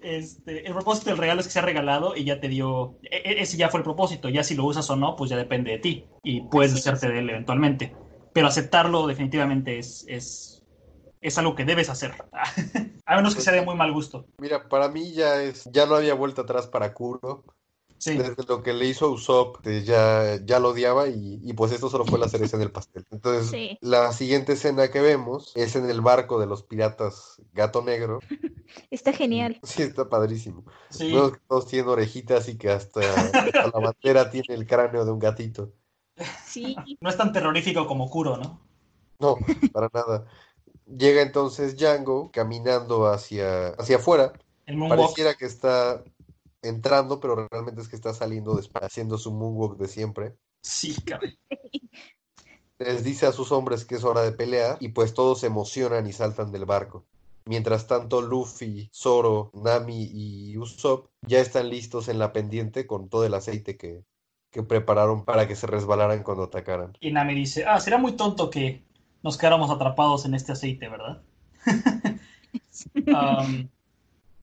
[0.01, 3.41] Este, el propósito del regalo es que sea regalado y ya te dio, e- e-
[3.41, 5.77] ese ya fue el propósito, ya si lo usas o no, pues ya depende de
[5.79, 7.95] ti y puedes deshacerte de él eventualmente.
[8.33, 10.63] Pero aceptarlo definitivamente es, es,
[11.21, 12.13] es algo que debes hacer,
[13.05, 14.25] a menos que sea de muy mal gusto.
[14.39, 17.43] Mira, para mí ya es, ya no había vuelta atrás para Kuro.
[18.01, 21.71] Sí, Desde lo que le hizo a Usopp, ya, ya lo odiaba y, y pues
[21.71, 23.05] esto solo fue la cereza en el pastel.
[23.11, 23.77] Entonces, Sí.
[23.79, 28.17] la siguiente escena que vemos es en el barco de los piratas Gato Negro.
[28.89, 29.59] Está genial.
[29.61, 30.65] Sí, está padrísimo.
[30.89, 31.13] sí.
[31.13, 35.11] Vemos que todos tienen orejitas y que hasta, hasta la bandera tiene el cráneo de
[35.11, 35.71] un gatito.
[36.47, 36.75] Sí.
[37.01, 38.59] No es tan terrorífico como Kuro, ¿no?
[39.19, 39.37] No,
[39.71, 40.25] para nada.
[40.87, 44.33] Llega entonces Django caminando hacia, hacia afuera.
[44.89, 46.03] Pareciera que está
[46.61, 50.35] entrando, pero realmente es que está saliendo despa- haciendo su moonwalk de siempre.
[50.61, 51.33] Sí, cabrón.
[52.79, 56.07] Les dice a sus hombres que es hora de pelear y pues todos se emocionan
[56.07, 57.05] y saltan del barco.
[57.45, 63.25] Mientras tanto, Luffy, Zoro, Nami y Usopp ya están listos en la pendiente con todo
[63.25, 64.03] el aceite que,
[64.51, 66.97] que prepararon para que se resbalaran cuando atacaran.
[66.99, 68.83] Y Nami dice, ah, será muy tonto que
[69.23, 71.21] nos quedáramos atrapados en este aceite, ¿verdad?
[73.07, 73.69] Um,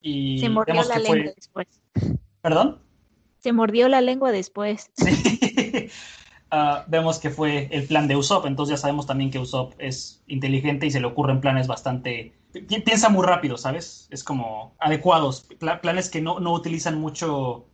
[0.01, 1.66] y se mordió la lengua después.
[2.40, 2.78] ¿Perdón?
[3.38, 4.90] Se mordió la lengua después.
[4.99, 5.90] Sí.
[6.51, 10.22] Ah, vemos que fue el plan de Usopp, entonces ya sabemos también que Usopp es
[10.26, 12.32] inteligente y se le ocurren planes bastante...
[12.84, 14.09] Piensa muy rápido, ¿sabes?
[14.11, 15.46] Es como adecuados,
[15.82, 17.66] planes que no, utilizan mucho...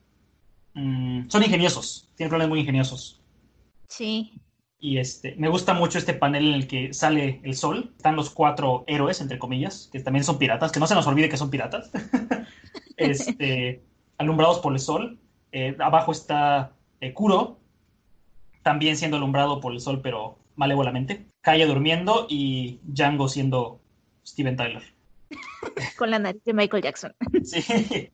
[0.74, 3.20] Mm, son ingeniosos, tienen planes muy ingeniosos.
[3.86, 4.32] Sí.
[4.84, 7.94] Y este, me gusta mucho este panel en el que sale el sol.
[7.96, 11.30] Están los cuatro héroes, entre comillas, que también son piratas, que no se nos olvide
[11.30, 11.90] que son piratas.
[12.98, 13.82] este,
[14.18, 15.18] alumbrados por el sol.
[15.52, 17.58] Eh, abajo está eh, Kuro,
[18.62, 21.24] también siendo alumbrado por el sol, pero malévolamente.
[21.40, 23.80] Kaya durmiendo y Django siendo
[24.26, 24.82] Steven Tyler.
[25.96, 27.14] Con la nariz de Michael Jackson.
[27.42, 28.10] Sí.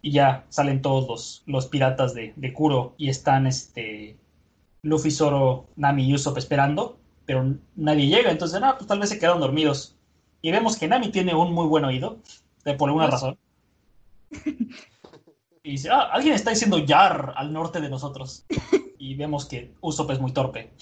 [0.00, 4.16] Y ya salen todos los, piratas de, Kuro y están este,
[4.82, 8.30] Luffy, Zoro, Nami y Usopp esperando, pero nadie llega.
[8.30, 9.96] Entonces, no, pues tal vez se quedaron dormidos.
[10.40, 12.18] Y vemos que Nami tiene un muy buen oído,
[12.76, 13.38] por alguna pues razón.
[15.68, 18.46] Y dice, ah, alguien está diciendo Yar al norte de nosotros
[18.98, 20.72] y vemos que Usopp es muy torpe.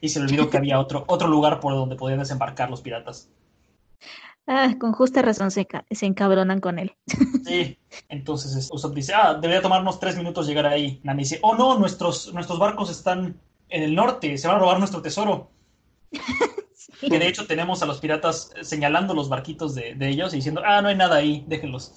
[0.00, 3.30] Y se le olvidó que había otro, otro lugar por donde podían desembarcar los piratas.
[4.46, 6.94] Ah, con justa razón se, se encabronan con él.
[7.46, 7.78] Sí,
[8.08, 11.00] entonces Usopp dice, ah, debería tomarnos tres minutos llegar ahí.
[11.04, 14.78] Nami dice, oh no, nuestros, nuestros barcos están en el norte, se van a robar
[14.78, 15.50] nuestro tesoro.
[17.00, 20.62] Que de hecho tenemos a los piratas señalando los barquitos de, de, ellos y diciendo,
[20.64, 21.92] ah, no hay nada ahí, déjenlos.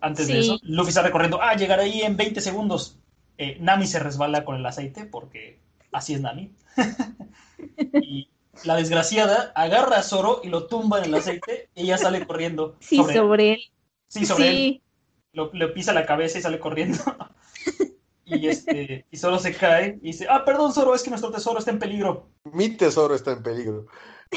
[0.00, 2.98] Antes de eso, Luffy está recorriendo, ah, llegará ahí en 20 segundos.
[3.36, 5.58] Eh, Nami se resbala con el aceite porque
[5.90, 6.52] así es Nami.
[8.02, 8.28] y
[8.64, 12.76] la desgraciada agarra a Zoro y lo tumba en el aceite y ella sale corriendo.
[12.80, 13.60] Sí, sobre, él.
[14.08, 14.82] Sí, sobre él.
[15.32, 16.98] Lo, le pisa la cabeza y sale corriendo.
[18.24, 21.58] y este y Zoro se cae y dice, ah, perdón Zoro, es que nuestro tesoro
[21.58, 22.28] está en peligro.
[22.44, 23.86] Mi tesoro está en peligro.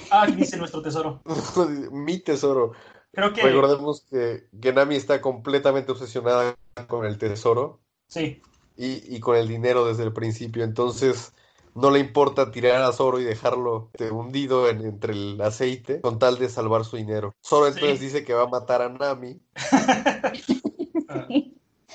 [0.10, 1.22] Ah, dice nuestro tesoro.
[1.92, 2.74] Mi tesoro.
[3.14, 3.42] Creo que...
[3.42, 6.56] Recordemos que, que Nami está completamente obsesionada
[6.88, 7.82] con el tesoro.
[8.08, 8.42] Sí
[8.78, 10.64] y, con el dinero desde el principio.
[10.64, 11.34] Entonces
[11.76, 16.20] no le importa tirar a Zoro y dejarlo este, hundido en, entre el aceite con
[16.20, 17.34] tal de salvar su dinero.
[17.46, 19.40] Zoro entonces dice que va a matar a Nami.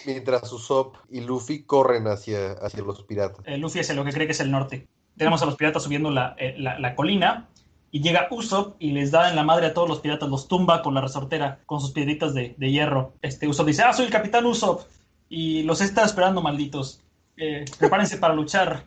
[0.07, 3.41] mientras Usopp y Luffy corren hacia, hacia los piratas.
[3.45, 4.87] Eh, Luffy es lo que cree que es el norte.
[5.17, 6.57] Tenemos a los piratas subiendo la, eh,
[6.95, 7.49] colina
[7.91, 10.83] y llega Usopp y les da en la madre a todos los piratas, los tumba
[10.83, 13.15] con la resortera, con sus piedritas de, de hierro.
[13.23, 14.83] Este Usopp dice, ah, soy el capitán Usopp
[15.29, 17.01] y los está esperando, malditos.
[17.37, 18.85] Eh, prepárense para luchar.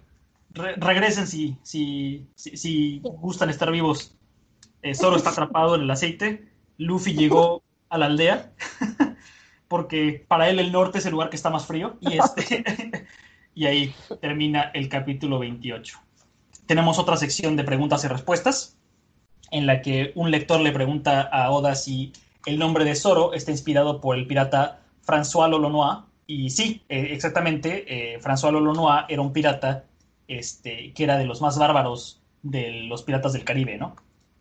[0.53, 4.15] Regresen si, si, si, gustan estar vivos.
[4.81, 6.47] Eh, Zoro está atrapado en el aceite.
[6.77, 8.51] Luffy llegó a la aldea.
[9.69, 11.95] porque para él el norte es el lugar que está más frío.
[12.01, 12.63] Y, este,
[13.55, 15.97] y ahí termina el capítulo 28.
[16.65, 18.75] Tenemos otra sección de preguntas y respuestas.
[19.51, 22.11] En la que un lector le pregunta a Oda si
[22.45, 27.85] el nombre de Zoro está inspirado por el pirata François Lolonois, y sí, eh, exactamente,
[27.87, 29.85] eh, François Lolonois era un pirata
[30.30, 33.95] este, que era de los más bárbaros de los piratas del Caribe, ¿no?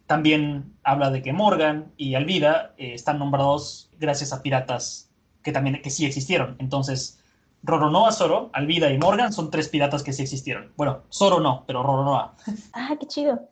[0.07, 5.11] También habla de que Morgan y Alvida eh, están nombrados gracias a piratas
[5.43, 6.57] que también que sí existieron.
[6.61, 7.21] Entonces,
[7.63, 10.73] Roronoa, Zoro, Alvida y Morgan son tres piratas que sí existieron.
[10.77, 12.37] Bueno, Zoro no, pero Roronoa.
[12.75, 13.49] Ah, qué chido.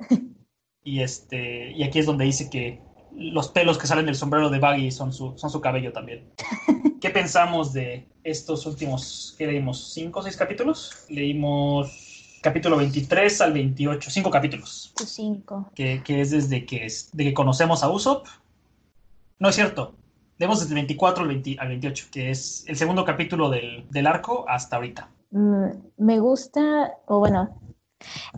[0.85, 2.81] Y este, y aquí es donde dice que
[3.13, 6.31] los pelos que salen del sombrero de Baggy son su, son su cabello también.
[7.01, 9.93] ¿Qué pensamos de estos últimos, qué leímos?
[9.93, 11.07] ¿Cinco o seis capítulos?
[11.09, 12.06] Leímos
[12.47, 14.93] capítulo 23 al 28, cinco capítulos.
[15.05, 15.69] Cinco.
[15.75, 18.29] Que, que es desde que, es, de que conocemos a Usopp.
[19.41, 19.95] No es cierto.
[20.39, 21.29] Leemos desde el 24 al,
[21.69, 25.11] 28, que es el segundo capítulo del, del arco hasta ahorita.
[25.33, 27.59] Mm, me gusta, o bueno,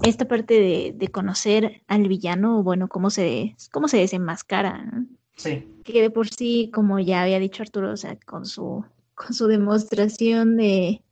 [0.03, 4.91] esta parte de, conocer al villano, bueno, cómo se, cómo se desenmascara.
[5.37, 5.69] Sí.
[5.85, 9.49] Que de por sí, como ya había dicho Arturo, o sea, con su, con su
[9.49, 11.03] demostración de,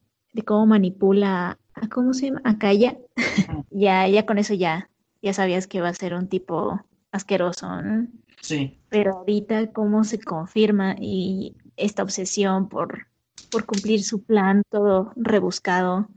[0.47, 2.41] cómo manipula a, ¿cómo se llama?
[2.45, 2.99] A Kaya,
[3.71, 4.91] ya, ya con eso ya,
[5.23, 6.81] ya sabías que va a ser un tipo
[7.13, 7.69] asqueroso,
[8.43, 8.79] Sí.
[8.91, 13.07] Pero ahorita cómo se confirma y esta obsesión por,
[13.51, 16.09] por cumplir su plan, todo rebuscado,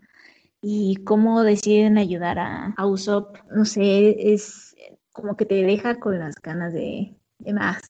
[0.62, 4.76] y cómo deciden ayudar a, Usopp, no sé, es
[5.12, 7.16] como que te deja con las ganas de,
[7.54, 7.82] más,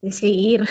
[0.00, 0.64] de seguir.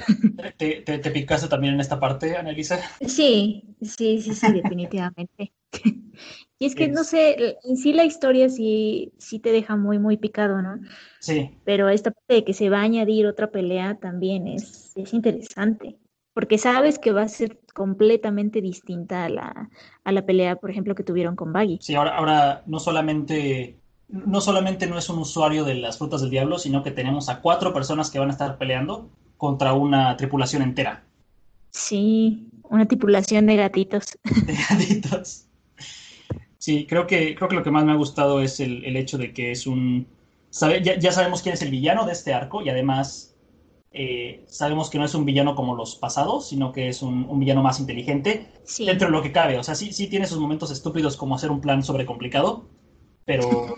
[0.58, 2.80] ¿Te, te, picaste también en esta parte, Annalisa?
[3.02, 5.54] Sí, sí, sí, sí, definitivamente.
[6.60, 10.18] y es que, no sé, en sí la historia sí, sí te deja muy, muy
[10.18, 10.80] picado, ¿no?
[11.20, 11.52] Sí.
[11.64, 15.98] Pero esta parte de que se va a añadir otra pelea también es, es interesante.
[16.34, 19.70] porque sabes que va a ser completamente distinta a la,
[20.04, 21.80] a la pelea, por ejemplo, que tuvieron con Baggy.
[21.82, 26.30] Sí, ahora, ahora no solamente no solamente no es un usuario de las frutas del
[26.30, 30.62] diablo, sino que tenemos a cuatro personas que van a estar peleando contra una tripulación
[30.62, 31.04] entera.
[31.72, 34.18] Sí, una tripulación de gatitos.
[34.24, 35.48] De gatitos.
[36.58, 39.34] Sí, creo que, creo que lo que más me ha gustado es el, hecho de
[39.34, 40.08] que es un...
[40.62, 43.34] ya, ya, sabemos quién es el villano de este arco y además
[43.92, 47.62] eh, sabemos que no es un villano como los pasados, sino que es un, villano
[47.62, 48.48] más inteligente
[48.80, 49.60] dentro de lo que cabe.
[49.60, 52.66] O sea, sí, sí tiene sus momentos estúpidos como hacer un plan sobrecomplicado,
[53.26, 53.76] pero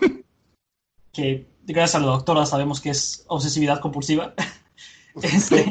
[1.12, 4.34] que gracias a la doctora sabemos que es obsesividad compulsiva.
[5.22, 5.64] Este,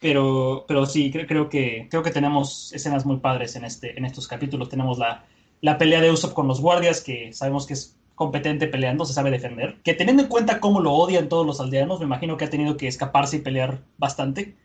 [0.00, 4.26] pero, pero sí, creo, que, creo que tenemos escenas muy padres en, este, en estos
[4.26, 4.68] capítulos.
[4.68, 5.24] Tenemos la,
[5.60, 9.30] la pelea de Usopp con los guardias, que sabemos que es competente peleando, se sabe
[9.30, 9.80] defender.
[9.82, 12.76] Que teniendo en cuenta cómo lo odian todos los aldeanos, me imagino que ha tenido
[12.76, 14.56] que escaparse y pelear bastante.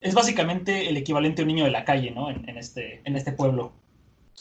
[0.00, 2.30] Es básicamente el equivalente a un niño de la calle, ¿no?
[2.30, 3.72] En, este, en este pueblo.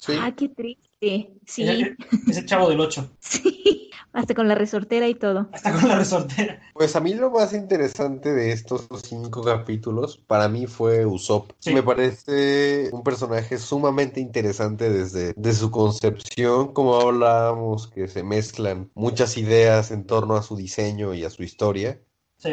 [0.10, 1.34] Ah, qué triste.
[1.46, 1.96] Sí.
[2.28, 3.10] Ese, chavo del 8.
[3.20, 3.90] Sí.
[4.14, 5.48] Hasta con la resortera y todo.
[5.54, 6.62] Hasta con la resortera.
[6.74, 11.52] Pues a mí lo más interesante de estos cinco capítulos, para mí fue Usopp.
[11.66, 18.92] Me parece un personaje sumamente interesante desde, desde su concepción, como hablábamos, que se mezclan
[18.96, 22.02] muchas ideas en torno a su diseño y a su historia.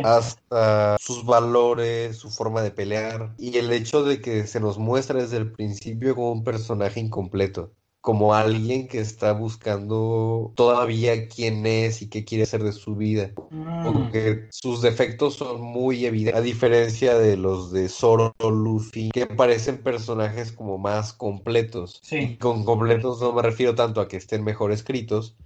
[0.05, 5.20] Hasta sus valores, su forma de pelear y el hecho de que se nos muestra
[5.20, 12.01] desde el principio como un personaje incompleto como alguien que está buscando todavía quién es
[12.01, 13.32] y qué quiere hacer de su vida.
[13.34, 14.47] Porque mm.
[14.51, 19.82] sus defectos son muy evidentes, a diferencia de los de Zoro o Luffy, que parecen
[19.82, 22.01] personajes como más completos.
[22.11, 25.36] Y con completos no me refiero tanto a que estén mejor escritos,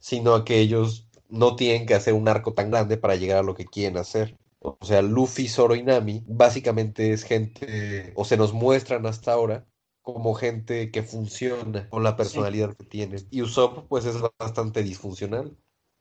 [0.00, 3.42] sino a que ellos no tienen que hacer un arco tan grande para llegar a
[3.42, 4.36] lo que quieren hacer.
[4.60, 9.66] O sea, Luffy, Zoro y Nami básicamente es gente, o se nos muestran hasta ahora,
[10.02, 13.16] como gente que funciona con la personalidad que tiene.
[13.30, 15.54] Y Usopp pues es bastante disfuncional.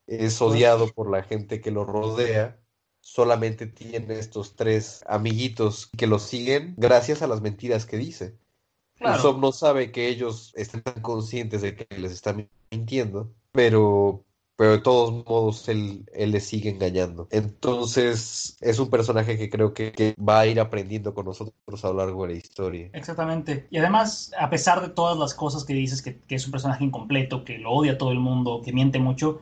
[0.08, 2.58] Es odiado por la gente que lo rodea.
[3.02, 8.38] Solamente tiene estos tres amiguitos que lo siguen gracias a las mentiras que dice.
[9.02, 14.26] Usopp no sabe que ellos están conscientes de que les están mintiendo, pero
[14.58, 17.28] pero de todos modos él, él le sigue engañando.
[17.30, 21.94] Entonces es un personaje que creo que, va a ir aprendiendo con nosotros a lo
[21.94, 22.90] largo de la historia.
[22.94, 23.68] Exactamente.
[23.70, 27.46] Y además, a pesar de todas las cosas que dices, que, es un personaje incompleto,
[27.46, 29.42] que lo odia a todo el mundo, que miente mucho,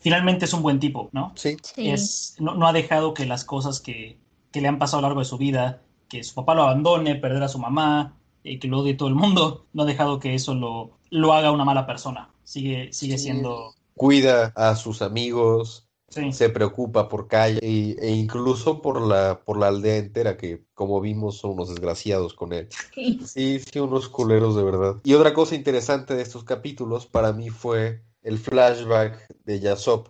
[0.00, 1.32] finalmente es un buen tipo, ¿no?
[1.36, 1.56] Sí.
[1.76, 4.18] Es, no, ha dejado que las cosas que,
[4.52, 7.44] le han pasado a lo largo de su vida, que su papá lo abandone, perder
[7.44, 10.54] a su mamá, y que lo odie todo el mundo, no ha dejado que eso
[10.54, 12.30] lo, lo haga una mala persona.
[12.42, 19.40] Sigue, sigue siendo cuida a sus amigos, se preocupa por Calle e, incluso por la,
[19.44, 22.68] por la aldea entera, que como vimos son unos desgraciados con él.
[23.26, 24.96] Sí, sí, unos culeros de verdad.
[25.04, 30.08] Y otra cosa interesante de estos capítulos para mí fue el flashback de Yasop.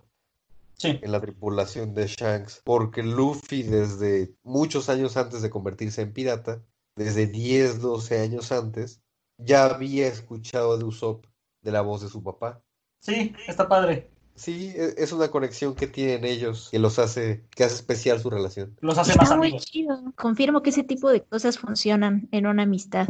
[0.81, 6.63] En la tripulación de Shanks, porque Luffy desde muchos años antes de convertirse en pirata,
[6.95, 9.03] desde 10, 12 años antes,
[9.39, 11.27] ya había escuchado de Usopp
[11.63, 12.63] de la voz de su papá.
[13.01, 14.09] Sí, está padre.
[14.35, 18.31] Sí, e, es una conexión que tienen ellos que los hace, que hace especial su
[18.31, 18.77] relación.
[18.81, 19.53] Los hace más amigos.
[19.53, 20.13] Muy chido.
[20.17, 23.09] Confirmo que ese tipo de cosas funcionan en una amistad.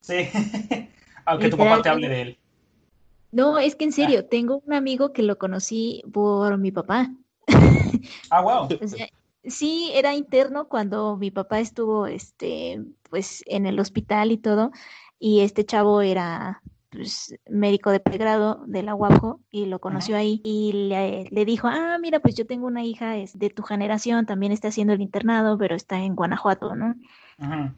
[0.00, 0.28] Sí,
[1.24, 2.38] aunque tu papá te hable de él.
[3.32, 4.28] No, es que en serio, ah.
[4.30, 7.10] tengo un amigo que lo conocí por mi papá.
[8.30, 8.68] Ah, wow.
[9.44, 12.80] sí, era interno cuando mi papá estuvo, este,
[13.10, 14.70] pues, en el hospital y todo,
[15.18, 20.40] y este chavo era pues, médico de pregrado de la UAPJO y lo conoció ahí
[20.44, 24.52] y le, dijo, ah, mira, pues yo tengo una hija es de tu generación, también
[24.52, 26.94] está haciendo el internado, pero está en Guanajuato, ¿no?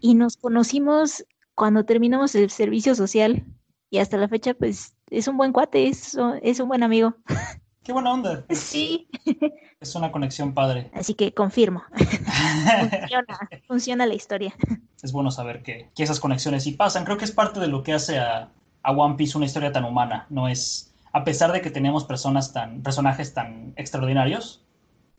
[0.01, 3.45] Y nos conocimos cuando terminamos el servicio social
[3.91, 7.15] y hasta la fecha, pues es un buen cuate, es, es un buen amigo.
[7.83, 8.45] Qué buena onda.
[8.51, 9.09] Sí.
[9.81, 10.91] Es una conexión padre.
[10.93, 11.83] Así que confirmo.
[11.97, 14.55] funciona, funciona la historia.
[15.03, 17.07] Es bueno saber que, que, esas conexiones sí pasan.
[17.07, 18.53] Creo que es parte de lo que hace a,
[18.83, 20.27] a One Piece una historia tan humana.
[20.31, 24.63] No es, a pesar de que tenemos personas tan, personajes tan extraordinarios,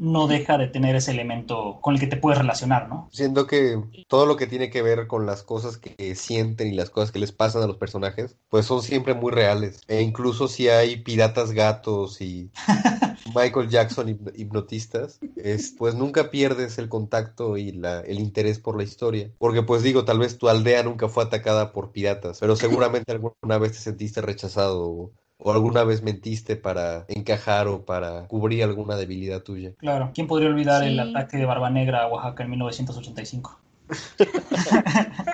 [0.02, 3.08] no deja de tener ese elemento con el que te puedes relacionar, ¿no?
[3.12, 6.90] Siento que todo lo que tiene que ver con las cosas que sienten y las
[6.90, 9.82] cosas que les pasan a los personajes, pues son siempre muy reales.
[9.88, 12.50] E incluso si hay piratas gatos y
[13.34, 18.84] Michael Jackson hipnotistas, es, pues nunca pierdes el contacto y la, el interés por la
[18.84, 19.32] historia.
[19.38, 23.58] Porque pues digo, tal vez tu aldea nunca fue atacada por piratas, pero seguramente alguna
[23.58, 25.12] vez te sentiste rechazado
[25.44, 29.74] o alguna vez mentiste para encajar o para cubrir alguna debilidad tuya.
[29.78, 33.60] Claro, ¿quién podría olvidar el ataque de Barba Negra a Oaxaca en 1985?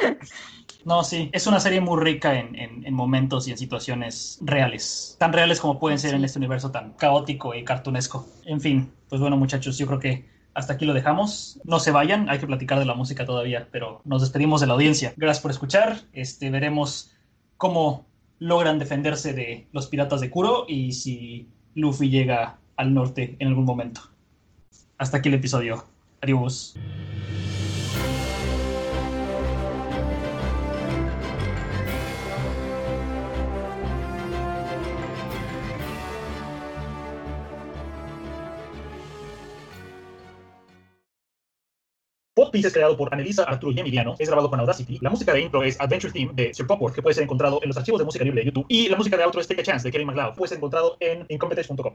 [0.84, 5.60] No, sí, es una serie muy rica en, momentos y en situaciones reales, tan reales
[5.60, 8.26] como pueden ser en este universo tan caótico y cartunesco.
[8.44, 11.60] En fin, pues bueno muchachos, yo creo que hasta aquí lo dejamos.
[11.64, 14.74] No se vayan, hay que platicar de la música todavía, pero nos despedimos de la
[14.74, 15.12] audiencia.
[15.16, 17.12] Gracias por escuchar, este, veremos
[17.56, 18.06] cómo
[18.38, 23.64] logran defenderse de los piratas de Kuro y si Luffy llega al norte en algún
[23.64, 24.00] momento.
[24.98, 25.84] Hasta aquí el episodio.
[26.22, 26.74] Adiós.
[42.50, 44.98] Pop es creado por Anelisa Arturo y Emiliano, es grabado con Audacity.
[45.00, 47.68] La música de intro es Adventure Theme de Sir Popworth, que puede ser encontrado en
[47.68, 48.66] los archivos de música libre de YouTube.
[48.68, 50.96] Y la música de outro es Take a Chance de Kevin MacLeod, puede ser encontrado
[50.98, 51.86] en incompetence.com.